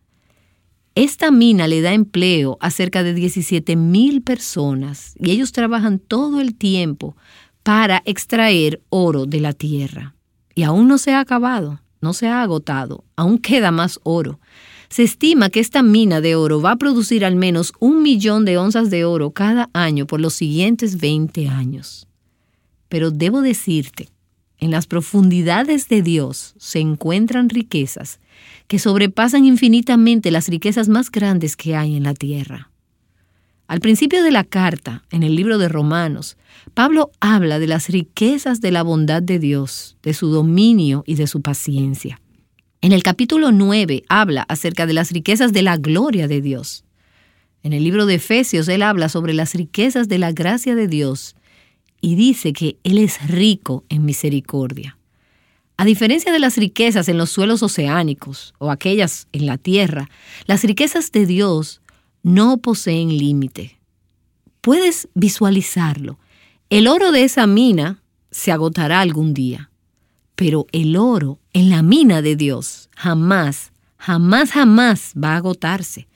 Esta 0.95 1.31
mina 1.31 1.69
le 1.69 1.83
da 1.83 1.93
empleo 1.93 2.57
a 2.61 2.71
cerca 2.71 3.03
de 3.03 3.13
17 3.13 3.77
mil 3.77 4.23
personas 4.23 5.15
y 5.19 5.31
ellos 5.31 5.53
trabajan 5.53 5.99
todo 5.99 6.41
el 6.41 6.55
tiempo 6.55 7.17
para 7.63 8.03
extraer 8.07 8.81
oro 8.89 9.27
de 9.27 9.41
la 9.41 9.53
tierra. 9.53 10.15
Y 10.55 10.63
aún 10.63 10.89
no 10.89 10.97
se 10.97 11.13
ha 11.13 11.21
acabado 11.21 11.81
no 12.01 12.13
se 12.13 12.29
ha 12.29 12.43
agotado, 12.43 13.05
aún 13.17 13.39
queda 13.39 13.71
más 13.71 13.99
oro. 14.05 14.39
Se 14.89 15.03
estima 15.03 15.51
que 15.51 15.61
esta 15.61 15.83
mina 15.83 16.21
de 16.21 16.37
oro 16.37 16.61
va 16.61 16.73
a 16.73 16.77
producir 16.77 17.25
al 17.25 17.35
menos 17.35 17.73
un 17.81 18.03
millón 18.03 18.45
de 18.45 18.59
onzas 18.59 18.91
de 18.91 19.05
oro 19.05 19.33
cada 19.33 19.69
año 19.73 20.07
por 20.07 20.21
los 20.21 20.35
siguientes 20.35 20.99
20 21.01 21.49
años. 21.49 22.06
Pero 22.97 23.11
debo 23.11 23.43
decirte, 23.43 24.09
en 24.57 24.71
las 24.71 24.87
profundidades 24.87 25.91
de 25.91 26.01
Dios 26.01 26.55
se 26.57 26.79
encuentran 26.79 27.51
riquezas 27.51 28.21
que 28.69 28.79
sobrepasan 28.79 29.45
infinitamente 29.45 30.31
las 30.31 30.49
riquezas 30.49 30.89
más 30.89 31.11
grandes 31.11 31.59
que 31.59 31.77
hay 31.77 31.95
en 31.95 32.05
la 32.05 32.15
tierra. 32.15 32.71
Al 33.67 33.81
principio 33.81 34.23
de 34.23 34.31
la 34.31 34.45
carta, 34.45 35.05
en 35.11 35.25
el 35.25 35.37
libro 35.37 35.59
de 35.59 35.69
Romanos, 35.69 36.39
Pablo 36.73 37.11
habla 37.21 37.59
de 37.59 37.67
las 37.67 37.91
riquezas 37.91 38.63
de 38.63 38.71
la 38.71 38.83
bondad 38.83 39.23
de 39.23 39.39
Dios, 39.39 39.99
de 40.03 40.15
su 40.15 40.29
dominio 40.29 41.05
y 41.07 41.17
de 41.17 41.27
su 41.27 41.43
paciencia. 41.43 42.23
En 42.81 42.93
el 42.93 43.03
capítulo 43.03 43.53
9 43.53 44.05
habla 44.09 44.47
acerca 44.49 44.87
de 44.87 44.95
las 44.95 45.11
riquezas 45.11 45.53
de 45.53 45.61
la 45.61 45.77
gloria 45.77 46.29
de 46.29 46.41
Dios. 46.41 46.87
En 47.63 47.75
el 47.75 47.85
libro 47.85 48.07
de 48.07 48.15
Efesios 48.15 48.67
él 48.69 48.81
habla 48.81 49.11
sobre 49.11 49.35
las 49.35 49.53
riquezas 49.53 50.09
de 50.09 50.17
la 50.17 50.33
gracia 50.33 50.75
de 50.75 50.89
Dios 50.89 51.37
y 52.01 52.15
dice 52.15 52.53
que 52.53 52.79
Él 52.85 52.99
es 52.99 53.27
rico 53.29 53.85
en 53.89 54.05
misericordia. 54.05 54.97
A 55.79 55.85
diferencia 55.85 56.33
de 56.33 56.39
las 56.39 56.57
riquezas 56.57 57.09
en 57.09 57.19
los 57.19 57.31
suelos 57.31 57.63
oceánicos 57.63 58.55
o 58.59 58.71
aquellas 58.71 59.29
en 59.33 59.47
la 59.47 59.59
tierra, 59.59 60.09
las 60.47 60.63
riquezas 60.65 61.13
de 61.13 61.27
Dios 61.27 61.83
no 62.23 62.59
poseen 62.59 63.17
límite. 63.17 63.79
Puedes 64.63 65.09
visualizarlo. 65.15 66.19
El 66.71 66.89
oro 66.89 67.13
de 67.13 67.25
esa 67.25 67.47
mina 67.47 68.03
se 68.31 68.53
agotará 68.53 69.01
algún 69.01 69.35
día, 69.35 69.71
pero 70.35 70.67
el 70.73 70.97
oro 70.97 71.39
en 71.53 71.71
la 71.71 71.83
mina 71.83 72.23
de 72.23 72.37
Dios 72.37 72.89
jamás, 72.97 73.73
jamás, 73.99 74.53
jamás 74.53 75.13
va 75.23 75.35
a 75.35 75.37
agotarse. 75.37 76.09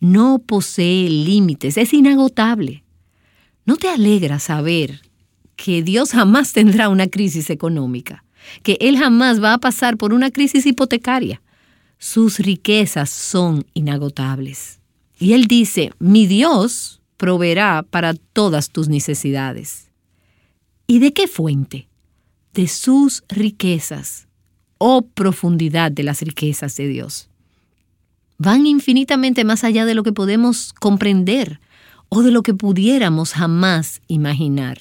No 0.00 0.38
posee 0.38 1.10
límites, 1.10 1.76
es 1.76 1.92
inagotable. 1.92 2.84
¿No 3.68 3.76
te 3.76 3.90
alegra 3.90 4.38
saber 4.38 5.02
que 5.54 5.82
Dios 5.82 6.12
jamás 6.12 6.54
tendrá 6.54 6.88
una 6.88 7.06
crisis 7.08 7.50
económica? 7.50 8.24
Que 8.62 8.78
Él 8.80 8.96
jamás 8.96 9.42
va 9.42 9.52
a 9.52 9.58
pasar 9.58 9.98
por 9.98 10.14
una 10.14 10.30
crisis 10.30 10.64
hipotecaria. 10.64 11.42
Sus 11.98 12.38
riquezas 12.38 13.10
son 13.10 13.66
inagotables. 13.74 14.80
Y 15.18 15.34
Él 15.34 15.48
dice, 15.48 15.92
mi 15.98 16.26
Dios 16.26 17.02
proveerá 17.18 17.82
para 17.82 18.14
todas 18.14 18.70
tus 18.70 18.88
necesidades. 18.88 19.90
¿Y 20.86 21.00
de 21.00 21.12
qué 21.12 21.28
fuente? 21.28 21.88
De 22.54 22.68
sus 22.68 23.22
riquezas, 23.28 24.28
oh 24.78 25.02
profundidad 25.02 25.92
de 25.92 26.04
las 26.04 26.22
riquezas 26.22 26.74
de 26.76 26.88
Dios. 26.88 27.28
Van 28.38 28.66
infinitamente 28.66 29.44
más 29.44 29.62
allá 29.62 29.84
de 29.84 29.94
lo 29.94 30.04
que 30.04 30.12
podemos 30.14 30.72
comprender 30.72 31.60
o 32.08 32.22
de 32.22 32.30
lo 32.30 32.42
que 32.42 32.54
pudiéramos 32.54 33.32
jamás 33.32 34.00
imaginar. 34.08 34.78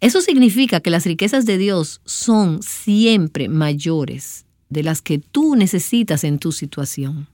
Eso 0.00 0.20
significa 0.20 0.80
que 0.80 0.90
las 0.90 1.06
riquezas 1.06 1.46
de 1.46 1.56
Dios 1.58 2.00
son 2.04 2.62
siempre 2.62 3.48
mayores 3.48 4.44
de 4.68 4.82
las 4.82 5.00
que 5.00 5.18
tú 5.18 5.56
necesitas 5.56 6.24
en 6.24 6.38
tu 6.38 6.52
situación. 6.52 7.28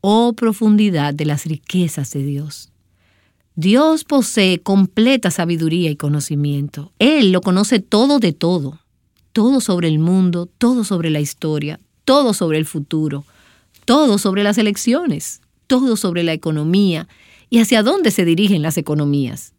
Oh 0.00 0.32
profundidad 0.32 1.14
de 1.14 1.26
las 1.26 1.44
riquezas 1.44 2.12
de 2.12 2.24
Dios. 2.24 2.70
Dios 3.54 4.04
posee 4.04 4.60
completa 4.60 5.30
sabiduría 5.30 5.90
y 5.90 5.96
conocimiento. 5.96 6.92
Él 6.98 7.32
lo 7.32 7.40
conoce 7.40 7.80
todo 7.80 8.18
de 8.18 8.32
todo. 8.32 8.80
Todo 9.32 9.60
sobre 9.60 9.88
el 9.88 9.98
mundo, 9.98 10.46
todo 10.46 10.84
sobre 10.84 11.10
la 11.10 11.20
historia, 11.20 11.80
todo 12.04 12.34
sobre 12.34 12.58
el 12.58 12.64
futuro, 12.64 13.24
todo 13.84 14.18
sobre 14.18 14.42
las 14.42 14.58
elecciones, 14.58 15.42
todo 15.66 15.96
sobre 15.96 16.22
la 16.22 16.32
economía 16.32 17.08
y 17.50 17.60
hacia 17.60 17.82
dónde 17.82 18.10
se 18.10 18.24
dirigen 18.24 18.62
las 18.62 18.76
economías. 18.76 19.54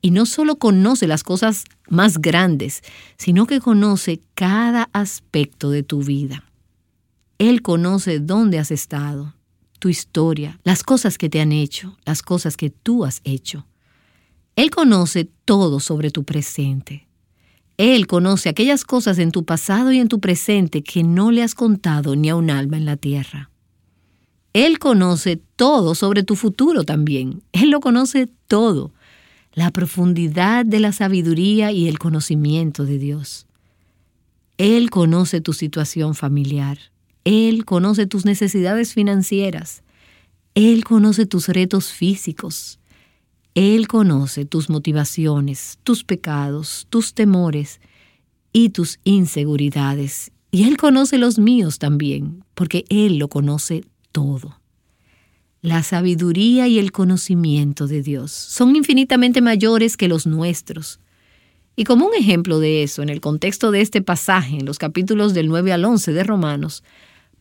Y 0.00 0.10
no 0.10 0.26
solo 0.26 0.56
conoce 0.56 1.06
las 1.06 1.22
cosas 1.22 1.64
más 1.88 2.18
grandes, 2.18 2.82
sino 3.16 3.46
que 3.46 3.60
conoce 3.60 4.20
cada 4.34 4.90
aspecto 4.92 5.70
de 5.70 5.82
tu 5.82 6.02
vida. 6.02 6.44
Él 7.38 7.62
conoce 7.62 8.20
dónde 8.20 8.58
has 8.58 8.70
estado, 8.70 9.34
tu 9.78 9.88
historia, 9.88 10.60
las 10.62 10.82
cosas 10.82 11.18
que 11.18 11.28
te 11.28 11.40
han 11.40 11.52
hecho, 11.52 11.96
las 12.04 12.22
cosas 12.22 12.56
que 12.56 12.70
tú 12.70 13.04
has 13.04 13.20
hecho. 13.24 13.66
Él 14.56 14.70
conoce 14.70 15.28
todo 15.44 15.80
sobre 15.80 16.10
tu 16.10 16.24
presente. 16.24 17.08
Él 17.76 18.06
conoce 18.06 18.48
aquellas 18.48 18.84
cosas 18.84 19.18
en 19.18 19.32
tu 19.32 19.44
pasado 19.44 19.90
y 19.90 19.98
en 19.98 20.08
tu 20.08 20.20
presente 20.20 20.84
que 20.84 21.02
no 21.02 21.32
le 21.32 21.42
has 21.42 21.54
contado 21.54 22.14
ni 22.14 22.28
a 22.28 22.36
un 22.36 22.50
alma 22.50 22.76
en 22.76 22.84
la 22.84 22.96
tierra. 22.96 23.50
Él 24.54 24.78
conoce 24.78 25.40
todo 25.56 25.96
sobre 25.96 26.22
tu 26.22 26.36
futuro 26.36 26.84
también. 26.84 27.42
Él 27.50 27.70
lo 27.70 27.80
conoce 27.80 28.28
todo. 28.46 28.92
La 29.52 29.72
profundidad 29.72 30.64
de 30.64 30.78
la 30.78 30.92
sabiduría 30.92 31.72
y 31.72 31.88
el 31.88 31.98
conocimiento 31.98 32.84
de 32.84 32.98
Dios. 32.98 33.46
Él 34.56 34.90
conoce 34.90 35.40
tu 35.40 35.52
situación 35.52 36.14
familiar. 36.14 36.78
Él 37.24 37.64
conoce 37.64 38.06
tus 38.06 38.24
necesidades 38.24 38.94
financieras. 38.94 39.82
Él 40.54 40.84
conoce 40.84 41.26
tus 41.26 41.48
retos 41.48 41.92
físicos. 41.92 42.78
Él 43.56 43.88
conoce 43.88 44.44
tus 44.44 44.70
motivaciones, 44.70 45.78
tus 45.82 46.04
pecados, 46.04 46.86
tus 46.90 47.12
temores 47.14 47.80
y 48.52 48.70
tus 48.70 49.00
inseguridades. 49.02 50.30
Y 50.52 50.62
Él 50.68 50.76
conoce 50.76 51.18
los 51.18 51.40
míos 51.40 51.80
también, 51.80 52.44
porque 52.54 52.84
Él 52.88 53.18
lo 53.18 53.28
conoce 53.28 53.84
todo. 54.14 54.60
La 55.60 55.82
sabiduría 55.82 56.68
y 56.68 56.78
el 56.78 56.92
conocimiento 56.92 57.88
de 57.88 58.00
Dios 58.00 58.30
son 58.30 58.76
infinitamente 58.76 59.40
mayores 59.40 59.96
que 59.96 60.08
los 60.08 60.24
nuestros. 60.24 61.00
Y 61.74 61.82
como 61.82 62.06
un 62.06 62.14
ejemplo 62.14 62.60
de 62.60 62.84
eso, 62.84 63.02
en 63.02 63.08
el 63.08 63.20
contexto 63.20 63.72
de 63.72 63.80
este 63.80 64.00
pasaje, 64.02 64.56
en 64.56 64.66
los 64.66 64.78
capítulos 64.78 65.34
del 65.34 65.48
9 65.48 65.72
al 65.72 65.84
11 65.84 66.12
de 66.12 66.22
Romanos, 66.22 66.84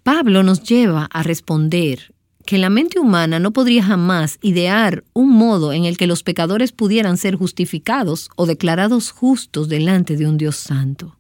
Pablo 0.01 0.41
nos 0.41 0.63
lleva 0.63 1.05
a 1.11 1.21
responder 1.21 2.15
que 2.45 2.57
la 2.57 2.71
mente 2.71 2.99
humana 2.99 3.39
no 3.39 3.51
podría 3.51 3.83
jamás 3.83 4.39
idear 4.41 5.03
un 5.13 5.29
modo 5.29 5.71
en 5.71 5.85
el 5.85 5.97
que 5.97 6.07
los 6.07 6.23
pecadores 6.23 6.71
pudieran 6.71 7.17
ser 7.17 7.35
justificados 7.35 8.29
o 8.35 8.47
declarados 8.47 9.11
justos 9.11 9.69
delante 9.69 10.17
de 10.17 10.27
un 10.27 10.37
Dios 10.37 10.55
santo. 10.55 11.17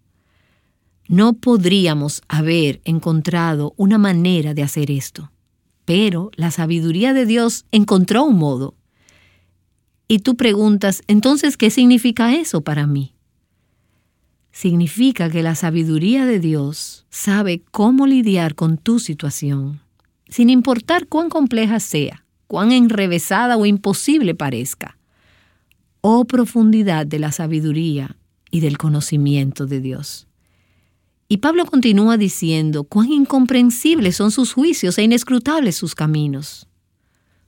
No 1.07 1.33
podríamos 1.33 2.23
haber 2.27 2.81
encontrado 2.85 3.73
una 3.77 3.97
manera 3.97 4.53
de 4.53 4.63
hacer 4.63 4.89
esto. 4.89 5.32
Pero 5.85 6.31
la 6.35 6.51
sabiduría 6.51 7.13
de 7.13 7.25
Dios 7.25 7.65
encontró 7.71 8.23
un 8.23 8.37
modo. 8.37 8.75
Y 10.07 10.19
tú 10.19 10.35
preguntas, 10.35 11.01
entonces, 11.07 11.57
¿qué 11.57 11.69
significa 11.69 12.35
eso 12.35 12.61
para 12.61 12.87
mí? 12.87 13.13
Significa 14.51 15.29
que 15.29 15.41
la 15.41 15.55
sabiduría 15.55 16.25
de 16.25 16.39
Dios 16.39 17.05
sabe 17.09 17.63
cómo 17.71 18.05
lidiar 18.05 18.53
con 18.53 18.77
tu 18.77 18.99
situación, 18.99 19.81
sin 20.27 20.49
importar 20.49 21.07
cuán 21.07 21.29
compleja 21.29 21.79
sea, 21.79 22.23
cuán 22.47 22.71
enrevesada 22.71 23.57
o 23.57 23.65
imposible 23.65 24.35
parezca. 24.35 24.97
Oh 26.01 26.25
profundidad 26.25 27.07
de 27.07 27.17
la 27.17 27.31
sabiduría 27.31 28.15
y 28.51 28.59
del 28.59 28.77
conocimiento 28.77 29.65
de 29.65 29.79
Dios. 29.81 30.27
Y 31.33 31.37
Pablo 31.37 31.65
continúa 31.65 32.15
diciendo 32.15 32.83
cuán 32.83 33.11
incomprensibles 33.11 34.17
son 34.17 34.29
sus 34.29 34.53
juicios 34.53 34.99
e 34.99 35.01
inescrutables 35.01 35.75
sus 35.75 35.95
caminos. 35.95 36.67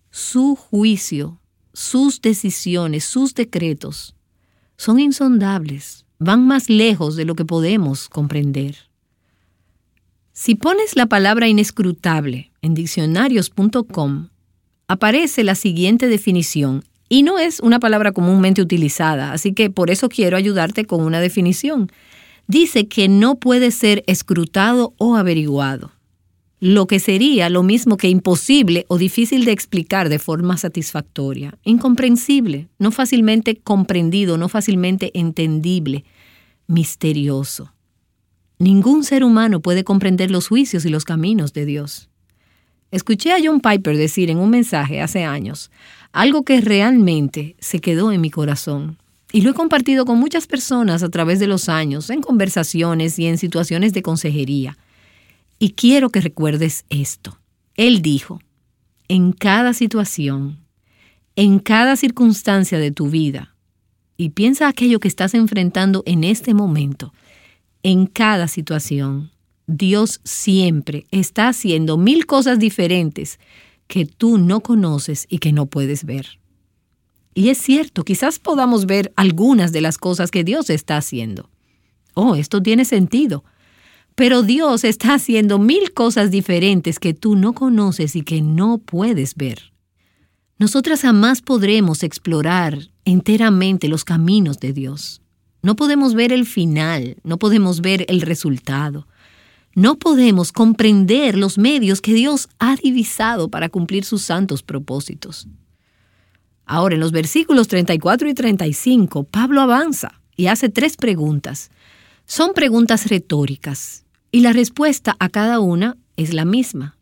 Su 0.09 0.55
juicio, 0.55 1.39
sus 1.71 2.19
decisiones, 2.19 3.03
sus 3.03 3.35
decretos 3.35 4.15
son 4.75 4.99
insondables, 4.99 6.03
van 6.17 6.47
más 6.47 6.67
lejos 6.67 7.15
de 7.15 7.25
lo 7.25 7.35
que 7.35 7.45
podemos 7.45 8.09
comprender. 8.09 8.75
Si 10.33 10.55
pones 10.55 10.95
la 10.95 11.05
palabra 11.05 11.47
inescrutable 11.47 12.51
en 12.63 12.73
diccionarios.com, 12.73 14.29
aparece 14.87 15.43
la 15.43 15.53
siguiente 15.53 16.07
definición 16.07 16.83
y 17.07 17.21
no 17.21 17.37
es 17.37 17.59
una 17.59 17.79
palabra 17.79 18.13
comúnmente 18.13 18.63
utilizada, 18.63 19.31
así 19.31 19.53
que 19.53 19.69
por 19.69 19.91
eso 19.91 20.09
quiero 20.09 20.37
ayudarte 20.37 20.85
con 20.85 21.01
una 21.03 21.19
definición 21.19 21.91
dice 22.47 22.87
que 22.87 23.07
no 23.07 23.35
puede 23.35 23.71
ser 23.71 24.03
escrutado 24.07 24.93
o 24.97 25.15
averiguado, 25.15 25.91
lo 26.59 26.87
que 26.87 26.99
sería 26.99 27.49
lo 27.49 27.63
mismo 27.63 27.97
que 27.97 28.09
imposible 28.09 28.85
o 28.87 28.97
difícil 28.97 29.45
de 29.45 29.51
explicar 29.51 30.09
de 30.09 30.19
forma 30.19 30.57
satisfactoria, 30.57 31.57
incomprensible, 31.63 32.69
no 32.79 32.91
fácilmente 32.91 33.57
comprendido, 33.57 34.37
no 34.37 34.49
fácilmente 34.49 35.11
entendible, 35.13 36.05
misterioso. 36.67 37.73
Ningún 38.57 39.03
ser 39.03 39.23
humano 39.23 39.59
puede 39.59 39.83
comprender 39.83 40.31
los 40.31 40.47
juicios 40.47 40.85
y 40.85 40.89
los 40.89 41.03
caminos 41.03 41.51
de 41.53 41.65
Dios. 41.65 42.09
Escuché 42.89 43.33
a 43.33 43.37
John 43.43 43.59
Piper 43.59 43.97
decir 43.97 44.29
en 44.29 44.37
un 44.37 44.49
mensaje 44.49 45.01
hace 45.01 45.25
años 45.25 45.71
algo 46.13 46.45
que 46.45 46.61
realmente 46.61 47.57
se 47.59 47.79
quedó 47.79 48.13
en 48.13 48.21
mi 48.21 48.29
corazón. 48.29 48.97
Y 49.35 49.41
lo 49.41 49.51
he 49.51 49.53
compartido 49.53 50.05
con 50.05 50.17
muchas 50.17 50.47
personas 50.47 51.03
a 51.03 51.09
través 51.09 51.39
de 51.41 51.47
los 51.47 51.67
años, 51.67 52.09
en 52.09 52.21
conversaciones 52.21 53.19
y 53.19 53.25
en 53.25 53.37
situaciones 53.37 53.91
de 53.91 54.01
consejería. 54.01 54.77
Y 55.59 55.71
quiero 55.71 56.09
que 56.09 56.21
recuerdes 56.21 56.85
esto. 56.89 57.37
Él 57.75 58.01
dijo, 58.01 58.39
en 59.09 59.33
cada 59.33 59.73
situación, 59.73 60.59
en 61.35 61.59
cada 61.59 61.97
circunstancia 61.97 62.79
de 62.79 62.91
tu 62.91 63.09
vida, 63.09 63.53
y 64.15 64.29
piensa 64.29 64.69
aquello 64.69 65.01
que 65.01 65.09
estás 65.09 65.33
enfrentando 65.33 66.01
en 66.05 66.23
este 66.23 66.53
momento, 66.53 67.13
en 67.83 68.05
cada 68.05 68.47
situación, 68.47 69.31
Dios 69.67 70.21
siempre 70.23 71.07
está 71.11 71.49
haciendo 71.49 71.97
mil 71.97 72.25
cosas 72.25 72.57
diferentes 72.57 73.37
que 73.87 74.05
tú 74.05 74.37
no 74.37 74.61
conoces 74.61 75.27
y 75.29 75.39
que 75.39 75.51
no 75.51 75.65
puedes 75.65 76.05
ver. 76.05 76.39
Y 77.37 77.49
es 77.49 77.57
cierto, 77.57 78.05
quizás 78.05 78.39
podamos 78.39 78.85
ver 78.85 79.11
algunas 79.17 79.73
de 79.73 79.81
las 79.81 79.97
cosas 79.97 80.31
que 80.31 80.45
Dios 80.45 80.69
está 80.69 80.95
haciendo. 80.95 81.49
Oh, 82.13 82.35
esto 82.35 82.63
tiene 82.63 82.85
sentido. 82.85 83.43
Pero 84.15 84.41
Dios 84.41 84.85
está 84.85 85.15
haciendo 85.15 85.59
mil 85.59 85.93
cosas 85.93 86.31
diferentes 86.31 86.97
que 86.97 87.13
tú 87.13 87.35
no 87.35 87.51
conoces 87.51 88.15
y 88.15 88.21
que 88.21 88.41
no 88.41 88.77
puedes 88.77 89.35
ver. 89.35 89.73
Nosotras 90.57 91.01
jamás 91.01 91.41
podremos 91.41 92.03
explorar 92.03 92.79
enteramente 93.03 93.89
los 93.89 94.05
caminos 94.05 94.61
de 94.61 94.71
Dios. 94.71 95.21
No 95.61 95.75
podemos 95.75 96.13
ver 96.13 96.31
el 96.31 96.45
final, 96.45 97.17
no 97.23 97.37
podemos 97.37 97.81
ver 97.81 98.05
el 98.07 98.21
resultado. 98.21 99.07
No 99.73 99.97
podemos 99.97 100.53
comprender 100.53 101.37
los 101.37 101.57
medios 101.57 101.99
que 101.99 102.13
Dios 102.13 102.47
ha 102.59 102.77
divisado 102.77 103.49
para 103.49 103.67
cumplir 103.67 104.05
sus 104.05 104.21
santos 104.21 104.63
propósitos. 104.63 105.49
Ahora, 106.65 106.95
en 106.95 107.01
los 107.01 107.11
versículos 107.11 107.67
34 107.67 108.27
y 108.29 108.33
35, 108.33 109.23
Pablo 109.23 109.61
avanza 109.61 110.21
y 110.35 110.47
hace 110.47 110.69
tres 110.69 110.97
preguntas. 110.97 111.69
Son 112.25 112.53
preguntas 112.53 113.07
retóricas 113.07 114.03
y 114.31 114.41
la 114.41 114.51
respuesta 114.51 115.15
a 115.19 115.29
cada 115.29 115.59
una 115.59 115.97
es 116.17 116.33
la 116.33 116.45
misma. 116.45 116.97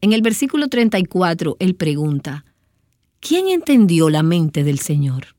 En 0.00 0.12
el 0.12 0.22
versículo 0.22 0.68
34, 0.68 1.56
él 1.58 1.74
pregunta, 1.74 2.44
¿quién 3.18 3.48
entendió 3.48 4.08
la 4.08 4.22
mente 4.22 4.64
del 4.64 4.78
Señor? 4.78 5.34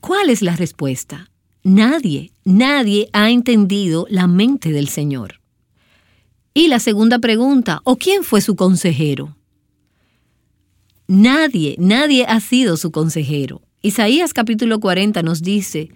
¿Cuál 0.00 0.30
es 0.30 0.42
la 0.42 0.56
respuesta? 0.56 1.30
Nadie, 1.64 2.32
nadie 2.44 3.10
ha 3.12 3.30
entendido 3.30 4.06
la 4.08 4.26
mente 4.26 4.70
del 4.70 4.88
Señor. 4.88 5.40
Y 6.54 6.68
la 6.68 6.78
segunda 6.78 7.18
pregunta, 7.18 7.80
¿o 7.84 7.96
quién 7.96 8.22
fue 8.22 8.40
su 8.40 8.56
consejero? 8.56 9.36
Nadie, 11.10 11.74
nadie 11.78 12.26
ha 12.26 12.38
sido 12.38 12.76
su 12.76 12.90
consejero. 12.90 13.62
Isaías 13.80 14.34
capítulo 14.34 14.78
40 14.78 15.22
nos 15.22 15.40
dice, 15.40 15.88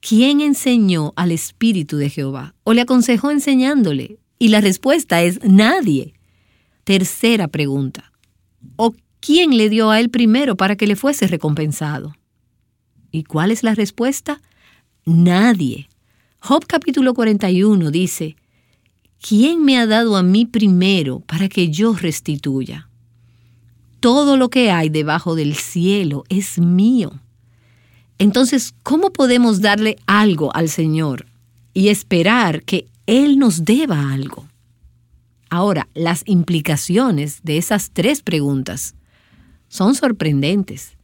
¿quién 0.00 0.40
enseñó 0.40 1.12
al 1.16 1.32
Espíritu 1.32 1.98
de 1.98 2.08
Jehová? 2.08 2.54
¿O 2.64 2.72
le 2.72 2.80
aconsejó 2.80 3.30
enseñándole? 3.30 4.18
Y 4.38 4.48
la 4.48 4.62
respuesta 4.62 5.20
es 5.22 5.38
nadie. 5.44 6.14
Tercera 6.84 7.48
pregunta, 7.48 8.10
¿o 8.76 8.94
quién 9.20 9.54
le 9.58 9.68
dio 9.68 9.90
a 9.90 10.00
él 10.00 10.08
primero 10.08 10.56
para 10.56 10.76
que 10.76 10.86
le 10.86 10.96
fuese 10.96 11.26
recompensado? 11.26 12.16
¿Y 13.10 13.24
cuál 13.24 13.50
es 13.50 13.62
la 13.62 13.74
respuesta? 13.74 14.40
Nadie. 15.04 15.90
Job 16.38 16.64
capítulo 16.66 17.12
41 17.12 17.90
dice, 17.90 18.36
¿quién 19.20 19.62
me 19.62 19.76
ha 19.76 19.84
dado 19.84 20.16
a 20.16 20.22
mí 20.22 20.46
primero 20.46 21.20
para 21.20 21.50
que 21.50 21.68
yo 21.68 21.92
restituya? 21.92 22.87
Todo 24.00 24.36
lo 24.36 24.48
que 24.50 24.70
hay 24.70 24.88
debajo 24.88 25.34
del 25.34 25.54
cielo 25.54 26.24
es 26.28 26.58
mío. 26.58 27.12
Entonces, 28.18 28.74
¿cómo 28.82 29.12
podemos 29.12 29.60
darle 29.60 29.96
algo 30.06 30.54
al 30.54 30.68
Señor 30.68 31.26
y 31.72 31.88
esperar 31.88 32.62
que 32.64 32.86
Él 33.06 33.38
nos 33.38 33.64
deba 33.64 34.12
algo? 34.12 34.46
Ahora, 35.50 35.88
las 35.94 36.22
implicaciones 36.26 37.40
de 37.42 37.58
esas 37.58 37.90
tres 37.90 38.22
preguntas 38.22 38.94
son 39.68 39.94
sorprendentes. 39.94 40.96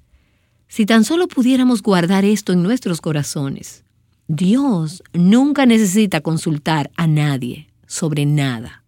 Si 0.69 0.87
tan 0.87 1.05
solo 1.05 1.29
pudiéramos 1.29 1.83
guardar 1.83 2.25
esto 2.25 2.53
en 2.53 2.63
nuestros 2.63 3.01
corazones, 3.01 3.85
Dios 4.27 5.03
nunca 5.13 5.67
necesita 5.67 6.21
consultar 6.21 6.91
a 6.97 7.07
nadie 7.07 7.69
sobre 7.87 8.27
nada. 8.27 8.83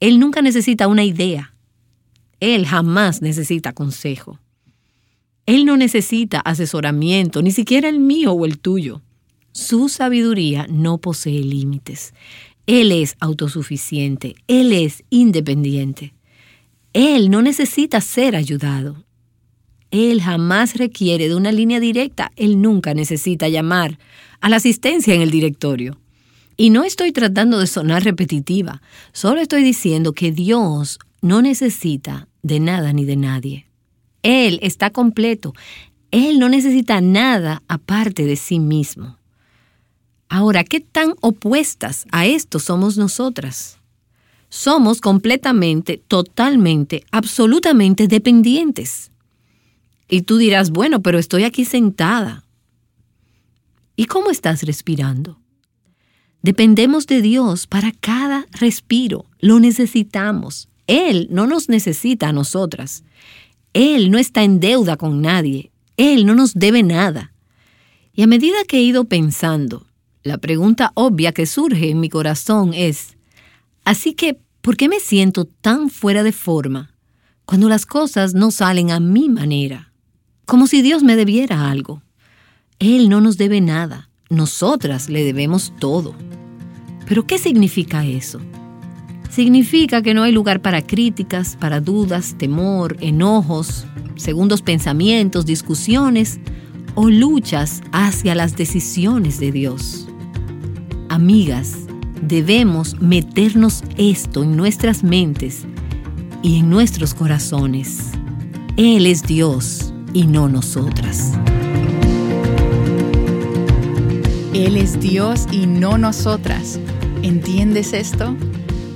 Él 0.00 0.18
nunca 0.18 0.42
necesita 0.42 0.88
una 0.88 1.04
idea, 1.04 1.51
él 2.42 2.66
jamás 2.66 3.22
necesita 3.22 3.72
consejo. 3.72 4.40
Él 5.46 5.64
no 5.64 5.76
necesita 5.76 6.40
asesoramiento, 6.40 7.40
ni 7.40 7.52
siquiera 7.52 7.88
el 7.88 8.00
mío 8.00 8.32
o 8.32 8.44
el 8.44 8.58
tuyo. 8.58 9.00
Su 9.52 9.88
sabiduría 9.88 10.66
no 10.68 10.98
posee 10.98 11.38
límites. 11.38 12.14
Él 12.66 12.90
es 12.90 13.14
autosuficiente, 13.20 14.34
Él 14.48 14.72
es 14.72 15.04
independiente. 15.08 16.14
Él 16.92 17.30
no 17.30 17.42
necesita 17.42 18.00
ser 18.00 18.34
ayudado. 18.34 19.04
Él 19.92 20.20
jamás 20.20 20.74
requiere 20.74 21.28
de 21.28 21.36
una 21.36 21.52
línea 21.52 21.78
directa, 21.78 22.32
Él 22.34 22.60
nunca 22.60 22.92
necesita 22.92 23.48
llamar 23.48 24.00
a 24.40 24.48
la 24.48 24.56
asistencia 24.56 25.14
en 25.14 25.22
el 25.22 25.30
directorio. 25.30 26.00
Y 26.56 26.70
no 26.70 26.82
estoy 26.82 27.12
tratando 27.12 27.60
de 27.60 27.68
sonar 27.68 28.02
repetitiva, 28.02 28.82
solo 29.12 29.40
estoy 29.40 29.62
diciendo 29.62 30.12
que 30.12 30.32
Dios 30.32 30.98
no 31.20 31.40
necesita 31.40 32.28
de 32.42 32.60
nada 32.60 32.92
ni 32.92 33.04
de 33.04 33.16
nadie. 33.16 33.66
Él 34.22 34.58
está 34.62 34.90
completo. 34.90 35.54
Él 36.10 36.38
no 36.38 36.48
necesita 36.48 37.00
nada 37.00 37.62
aparte 37.68 38.24
de 38.24 38.36
sí 38.36 38.60
mismo. 38.60 39.18
Ahora, 40.28 40.64
¿qué 40.64 40.80
tan 40.80 41.14
opuestas 41.20 42.06
a 42.10 42.26
esto 42.26 42.58
somos 42.58 42.96
nosotras? 42.96 43.78
Somos 44.48 45.00
completamente, 45.00 45.96
totalmente, 45.96 47.04
absolutamente 47.10 48.06
dependientes. 48.08 49.10
Y 50.08 50.22
tú 50.22 50.36
dirás, 50.36 50.70
bueno, 50.70 51.00
pero 51.00 51.18
estoy 51.18 51.44
aquí 51.44 51.64
sentada. 51.64 52.44
¿Y 53.96 54.06
cómo 54.06 54.30
estás 54.30 54.62
respirando? 54.62 55.38
Dependemos 56.42 57.06
de 57.06 57.22
Dios 57.22 57.66
para 57.66 57.92
cada 57.92 58.46
respiro. 58.52 59.26
Lo 59.38 59.60
necesitamos. 59.60 60.68
Él 60.92 61.28
no 61.30 61.46
nos 61.46 61.70
necesita 61.70 62.28
a 62.28 62.32
nosotras. 62.34 63.02
Él 63.72 64.10
no 64.10 64.18
está 64.18 64.42
en 64.42 64.60
deuda 64.60 64.98
con 64.98 65.22
nadie. 65.22 65.72
Él 65.96 66.26
no 66.26 66.34
nos 66.34 66.52
debe 66.52 66.82
nada. 66.82 67.32
Y 68.12 68.20
a 68.20 68.26
medida 68.26 68.58
que 68.68 68.76
he 68.76 68.82
ido 68.82 69.04
pensando, 69.04 69.86
la 70.22 70.36
pregunta 70.36 70.92
obvia 70.92 71.32
que 71.32 71.46
surge 71.46 71.88
en 71.88 71.98
mi 71.98 72.10
corazón 72.10 72.74
es, 72.74 73.16
así 73.84 74.12
que, 74.12 74.38
¿por 74.60 74.76
qué 74.76 74.90
me 74.90 75.00
siento 75.00 75.46
tan 75.46 75.88
fuera 75.88 76.22
de 76.22 76.32
forma 76.32 76.92
cuando 77.46 77.70
las 77.70 77.86
cosas 77.86 78.34
no 78.34 78.50
salen 78.50 78.90
a 78.90 79.00
mi 79.00 79.30
manera? 79.30 79.94
Como 80.44 80.66
si 80.66 80.82
Dios 80.82 81.02
me 81.02 81.16
debiera 81.16 81.70
algo. 81.70 82.02
Él 82.80 83.08
no 83.08 83.22
nos 83.22 83.38
debe 83.38 83.62
nada, 83.62 84.10
nosotras 84.28 85.08
le 85.08 85.24
debemos 85.24 85.72
todo. 85.80 86.14
¿Pero 87.06 87.26
qué 87.26 87.38
significa 87.38 88.04
eso? 88.04 88.42
Significa 89.32 90.02
que 90.02 90.12
no 90.12 90.22
hay 90.22 90.32
lugar 90.32 90.60
para 90.60 90.82
críticas, 90.82 91.56
para 91.58 91.80
dudas, 91.80 92.34
temor, 92.36 92.98
enojos, 93.00 93.86
segundos 94.14 94.60
pensamientos, 94.60 95.46
discusiones 95.46 96.38
o 96.94 97.08
luchas 97.08 97.80
hacia 97.92 98.34
las 98.34 98.56
decisiones 98.56 99.40
de 99.40 99.50
Dios. 99.50 100.06
Amigas, 101.08 101.86
debemos 102.20 103.00
meternos 103.00 103.82
esto 103.96 104.42
en 104.42 104.54
nuestras 104.54 105.02
mentes 105.02 105.64
y 106.42 106.58
en 106.58 106.68
nuestros 106.68 107.14
corazones. 107.14 108.10
Él 108.76 109.06
es 109.06 109.22
Dios 109.22 109.94
y 110.12 110.26
no 110.26 110.50
nosotras. 110.50 111.32
Él 114.52 114.76
es 114.76 115.00
Dios 115.00 115.46
y 115.50 115.66
no 115.66 115.96
nosotras. 115.96 116.78
¿Entiendes 117.22 117.94
esto? 117.94 118.36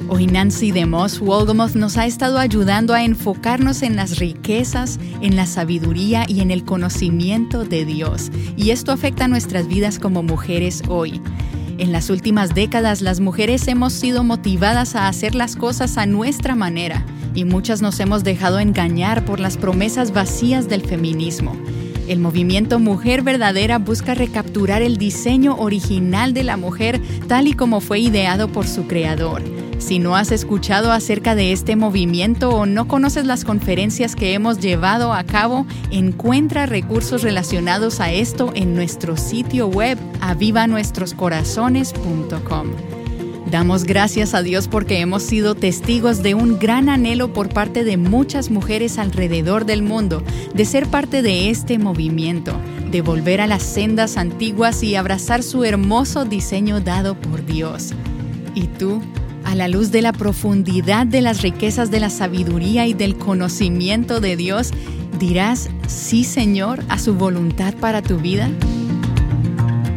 Hoy 0.09 0.29
Nancy 0.29 0.71
de 0.71 0.87
Moss 0.87 1.19
Wolgamoth 1.19 1.75
nos 1.75 1.97
ha 1.97 2.07
estado 2.07 2.39
ayudando 2.39 2.95
a 2.95 3.03
enfocarnos 3.03 3.83
en 3.83 3.97
las 3.97 4.21
riquezas, 4.21 5.01
en 5.21 5.35
la 5.35 5.47
sabiduría 5.47 6.27
y 6.29 6.43
en 6.43 6.53
el 6.53 6.65
conocimiento 6.65 7.65
de 7.65 7.85
Dios. 7.85 8.31
Y 8.57 8.71
esto 8.71 8.93
afecta 8.93 9.27
nuestras 9.27 9.67
vidas 9.67 9.99
como 9.99 10.23
mujeres 10.23 10.85
hoy. 10.89 11.21
En 11.79 11.91
las 11.91 12.09
últimas 12.09 12.55
décadas 12.55 13.03
las 13.03 13.19
mujeres 13.19 13.67
hemos 13.67 13.93
sido 13.95 14.23
motivadas 14.23 14.95
a 14.95 15.09
hacer 15.09 15.35
las 15.35 15.57
cosas 15.57 15.99
a 15.99 16.07
nuestra 16.07 16.55
manera 16.55 17.05
y 17.35 17.45
muchas 17.45 17.83
nos 17.83 17.99
hemos 17.99 18.23
dejado 18.23 18.61
engañar 18.61 19.25
por 19.25 19.41
las 19.41 19.57
promesas 19.57 20.13
vacías 20.13 20.69
del 20.69 20.83
feminismo. 20.83 21.57
El 22.07 22.21
movimiento 22.21 22.79
Mujer 22.79 23.23
Verdadera 23.23 23.79
busca 23.79 24.15
recapturar 24.15 24.83
el 24.83 24.99
diseño 24.99 25.57
original 25.57 26.33
de 26.33 26.45
la 26.45 26.57
mujer 26.57 27.01
tal 27.27 27.49
y 27.49 27.55
como 27.55 27.81
fue 27.81 27.99
ideado 27.99 28.47
por 28.47 28.69
su 28.69 28.87
creador 28.87 29.43
si 29.79 29.99
no 29.99 30.17
has 30.17 30.33
escuchado 30.33 30.91
acerca 30.93 31.35
de 31.35 31.53
este 31.53 31.77
movimiento 31.77 32.49
o 32.51 32.65
no 32.67 32.89
conoces 32.89 33.25
las 33.27 33.45
conferencias 33.45 34.17
que 34.17 34.33
hemos 34.35 34.59
llevado 34.59 35.13
a 35.13 35.23
cabo, 35.25 35.67
encuentra 35.91 36.65
recursos 36.67 37.23
relacionados 37.23 38.01
a 38.01 38.13
esto 38.13 38.53
en 38.55 38.75
nuestro 38.75 39.17
sitio 39.17 39.69
web 39.69 39.97
avivanuestroscorazones.com. 40.21 42.67
Damos 43.51 43.85
gracias 43.85 44.35
a 44.35 44.43
Dios 44.43 44.67
porque 44.67 45.01
hemos 45.01 45.23
sido 45.23 45.55
testigos 45.55 46.25
de 46.25 46.35
un 46.35 46.59
gran 46.59 46.89
anhelo 46.89 47.33
por 47.33 47.49
parte 47.49 47.85
de 47.85 47.97
muchas 47.97 48.51
mujeres 48.51 48.99
alrededor 48.99 49.67
del 49.67 49.83
mundo 49.83 50.25
de 50.53 50.65
ser 50.65 50.89
parte 50.89 51.23
de 51.23 51.49
este 51.49 51.79
movimiento, 51.79 52.57
de 52.91 53.03
volver 53.03 53.41
a 53.41 53.47
las 53.47 53.63
sendas 53.63 54.17
antiguas 54.17 54.83
y 54.83 54.97
abrazar 54.97 55.45
su 55.45 55.65
hermoso 55.65 56.25
diseño 56.25 56.81
dado 56.81 57.15
por 57.15 57.47
Dios. 57.47 57.95
¿Y 58.57 58.67
tú? 58.67 59.01
A 59.47 59.55
la 59.55 59.69
luz 59.69 59.93
de 59.93 60.03
la 60.03 60.13
profundidad 60.13 61.07
de 61.07 61.21
las 61.23 61.41
riquezas 61.41 61.93
de 61.93 62.01
la 62.01 62.11
sabiduría 62.11 62.89
y 62.89 62.95
del 62.95 63.17
conocimiento 63.17 64.19
de 64.19 64.37
Dios, 64.37 64.73
dirás 65.21 65.71
sí 65.87 66.25
Señor 66.25 66.83
a 66.89 66.99
su 66.99 67.15
voluntad 67.15 67.73
para 67.75 68.03
tu 68.03 68.19
vida? 68.19 68.51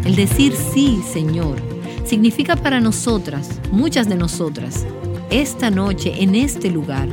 El 0.05 0.15
decir 0.15 0.53
sí, 0.55 1.01
Señor, 1.12 1.57
significa 2.05 2.55
para 2.55 2.79
nosotras, 2.79 3.59
muchas 3.71 4.07
de 4.07 4.17
nosotras, 4.17 4.85
esta 5.31 5.71
noche, 5.71 6.23
en 6.23 6.35
este 6.35 6.69
lugar, 6.69 7.09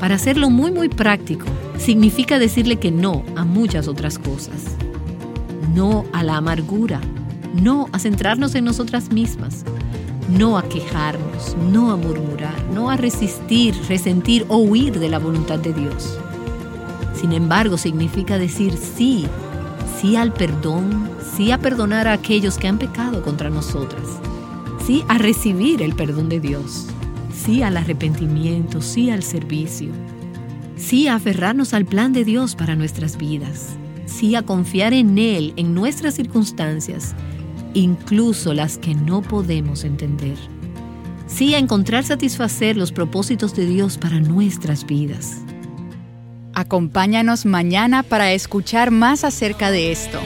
para 0.00 0.14
hacerlo 0.14 0.48
muy, 0.48 0.70
muy 0.72 0.88
práctico, 0.88 1.44
significa 1.78 2.38
decirle 2.38 2.76
que 2.76 2.90
no 2.90 3.22
a 3.36 3.44
muchas 3.44 3.86
otras 3.86 4.18
cosas. 4.18 4.64
No 5.74 6.06
a 6.14 6.22
la 6.22 6.38
amargura, 6.38 7.02
no 7.54 7.88
a 7.92 7.98
centrarnos 7.98 8.54
en 8.54 8.64
nosotras 8.64 9.12
mismas, 9.12 9.64
no 10.28 10.58
a 10.58 10.62
quejarnos, 10.62 11.56
no 11.70 11.90
a 11.90 11.96
murmurar, 11.96 12.64
no 12.72 12.90
a 12.90 12.96
resistir, 12.96 13.74
resentir 13.88 14.44
o 14.48 14.58
huir 14.58 14.98
de 14.98 15.08
la 15.08 15.18
voluntad 15.18 15.58
de 15.58 15.72
Dios. 15.72 16.18
Sin 17.14 17.32
embargo, 17.32 17.78
significa 17.78 18.38
decir 18.38 18.76
sí, 18.76 19.26
sí 20.00 20.16
al 20.16 20.32
perdón, 20.32 21.10
sí 21.36 21.50
a 21.50 21.58
perdonar 21.58 22.08
a 22.08 22.12
aquellos 22.12 22.58
que 22.58 22.68
han 22.68 22.78
pecado 22.78 23.22
contra 23.22 23.50
nosotras, 23.50 24.20
sí 24.84 25.04
a 25.08 25.18
recibir 25.18 25.82
el 25.82 25.94
perdón 25.94 26.28
de 26.28 26.40
Dios, 26.40 26.86
sí 27.32 27.62
al 27.62 27.76
arrepentimiento, 27.76 28.82
sí 28.82 29.10
al 29.10 29.22
servicio, 29.22 29.90
sí 30.76 31.08
a 31.08 31.14
aferrarnos 31.14 31.72
al 31.72 31.86
plan 31.86 32.12
de 32.12 32.24
Dios 32.24 32.54
para 32.54 32.76
nuestras 32.76 33.16
vidas, 33.16 33.76
sí 34.06 34.34
a 34.34 34.42
confiar 34.42 34.92
en 34.92 35.18
Él 35.18 35.52
en 35.56 35.74
nuestras 35.74 36.14
circunstancias, 36.14 37.14
incluso 37.76 38.54
las 38.54 38.78
que 38.78 38.94
no 38.94 39.22
podemos 39.22 39.84
entender. 39.84 40.36
Sí 41.26 41.54
a 41.54 41.58
encontrar 41.58 42.04
satisfacer 42.04 42.76
los 42.76 42.92
propósitos 42.92 43.54
de 43.54 43.66
Dios 43.66 43.98
para 43.98 44.20
nuestras 44.20 44.86
vidas. 44.86 45.42
Acompáñanos 46.54 47.44
mañana 47.44 48.02
para 48.02 48.32
escuchar 48.32 48.90
más 48.90 49.24
acerca 49.24 49.70
de 49.70 49.92
esto. 49.92 50.18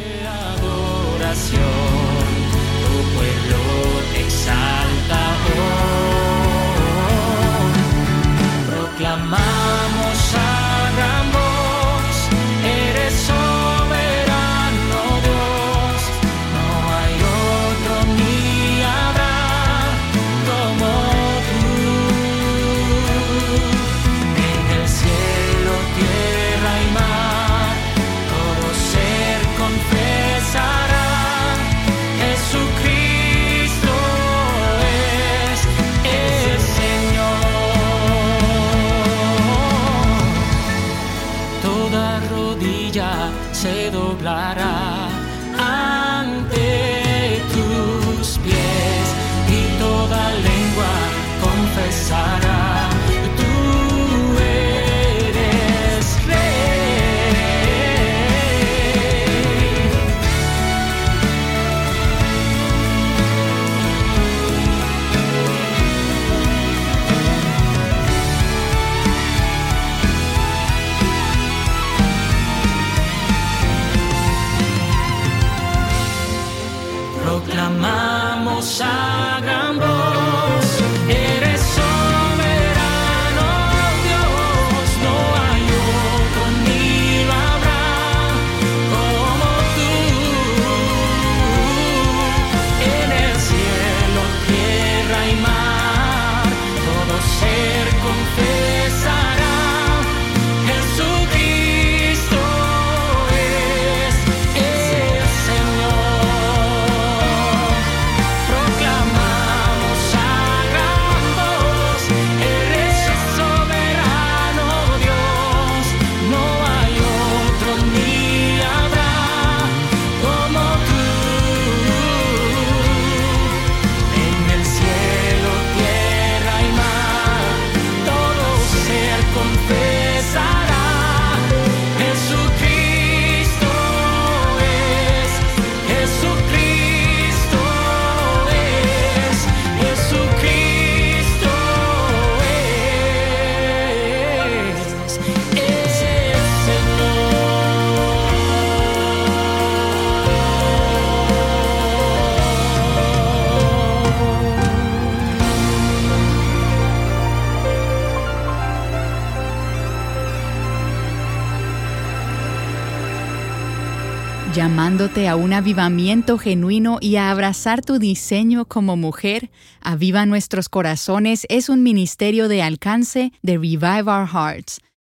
Llamándote 164.80 165.28
a 165.28 165.36
un 165.36 165.52
avivamiento 165.52 166.38
genuino 166.38 166.96
y 167.02 167.16
a 167.16 167.30
abrazar 167.30 167.82
tu 167.82 167.98
diseño 167.98 168.64
como 168.64 168.96
mujer, 168.96 169.50
Aviva 169.82 170.24
Nuestros 170.24 170.70
Corazones 170.70 171.44
es 171.50 171.68
un 171.68 171.82
ministerio 171.82 172.48
de 172.48 172.62
alcance 172.62 173.30
de 173.42 173.58
Revive 173.58 174.10
Our 174.10 174.26
Hearts 174.26 174.80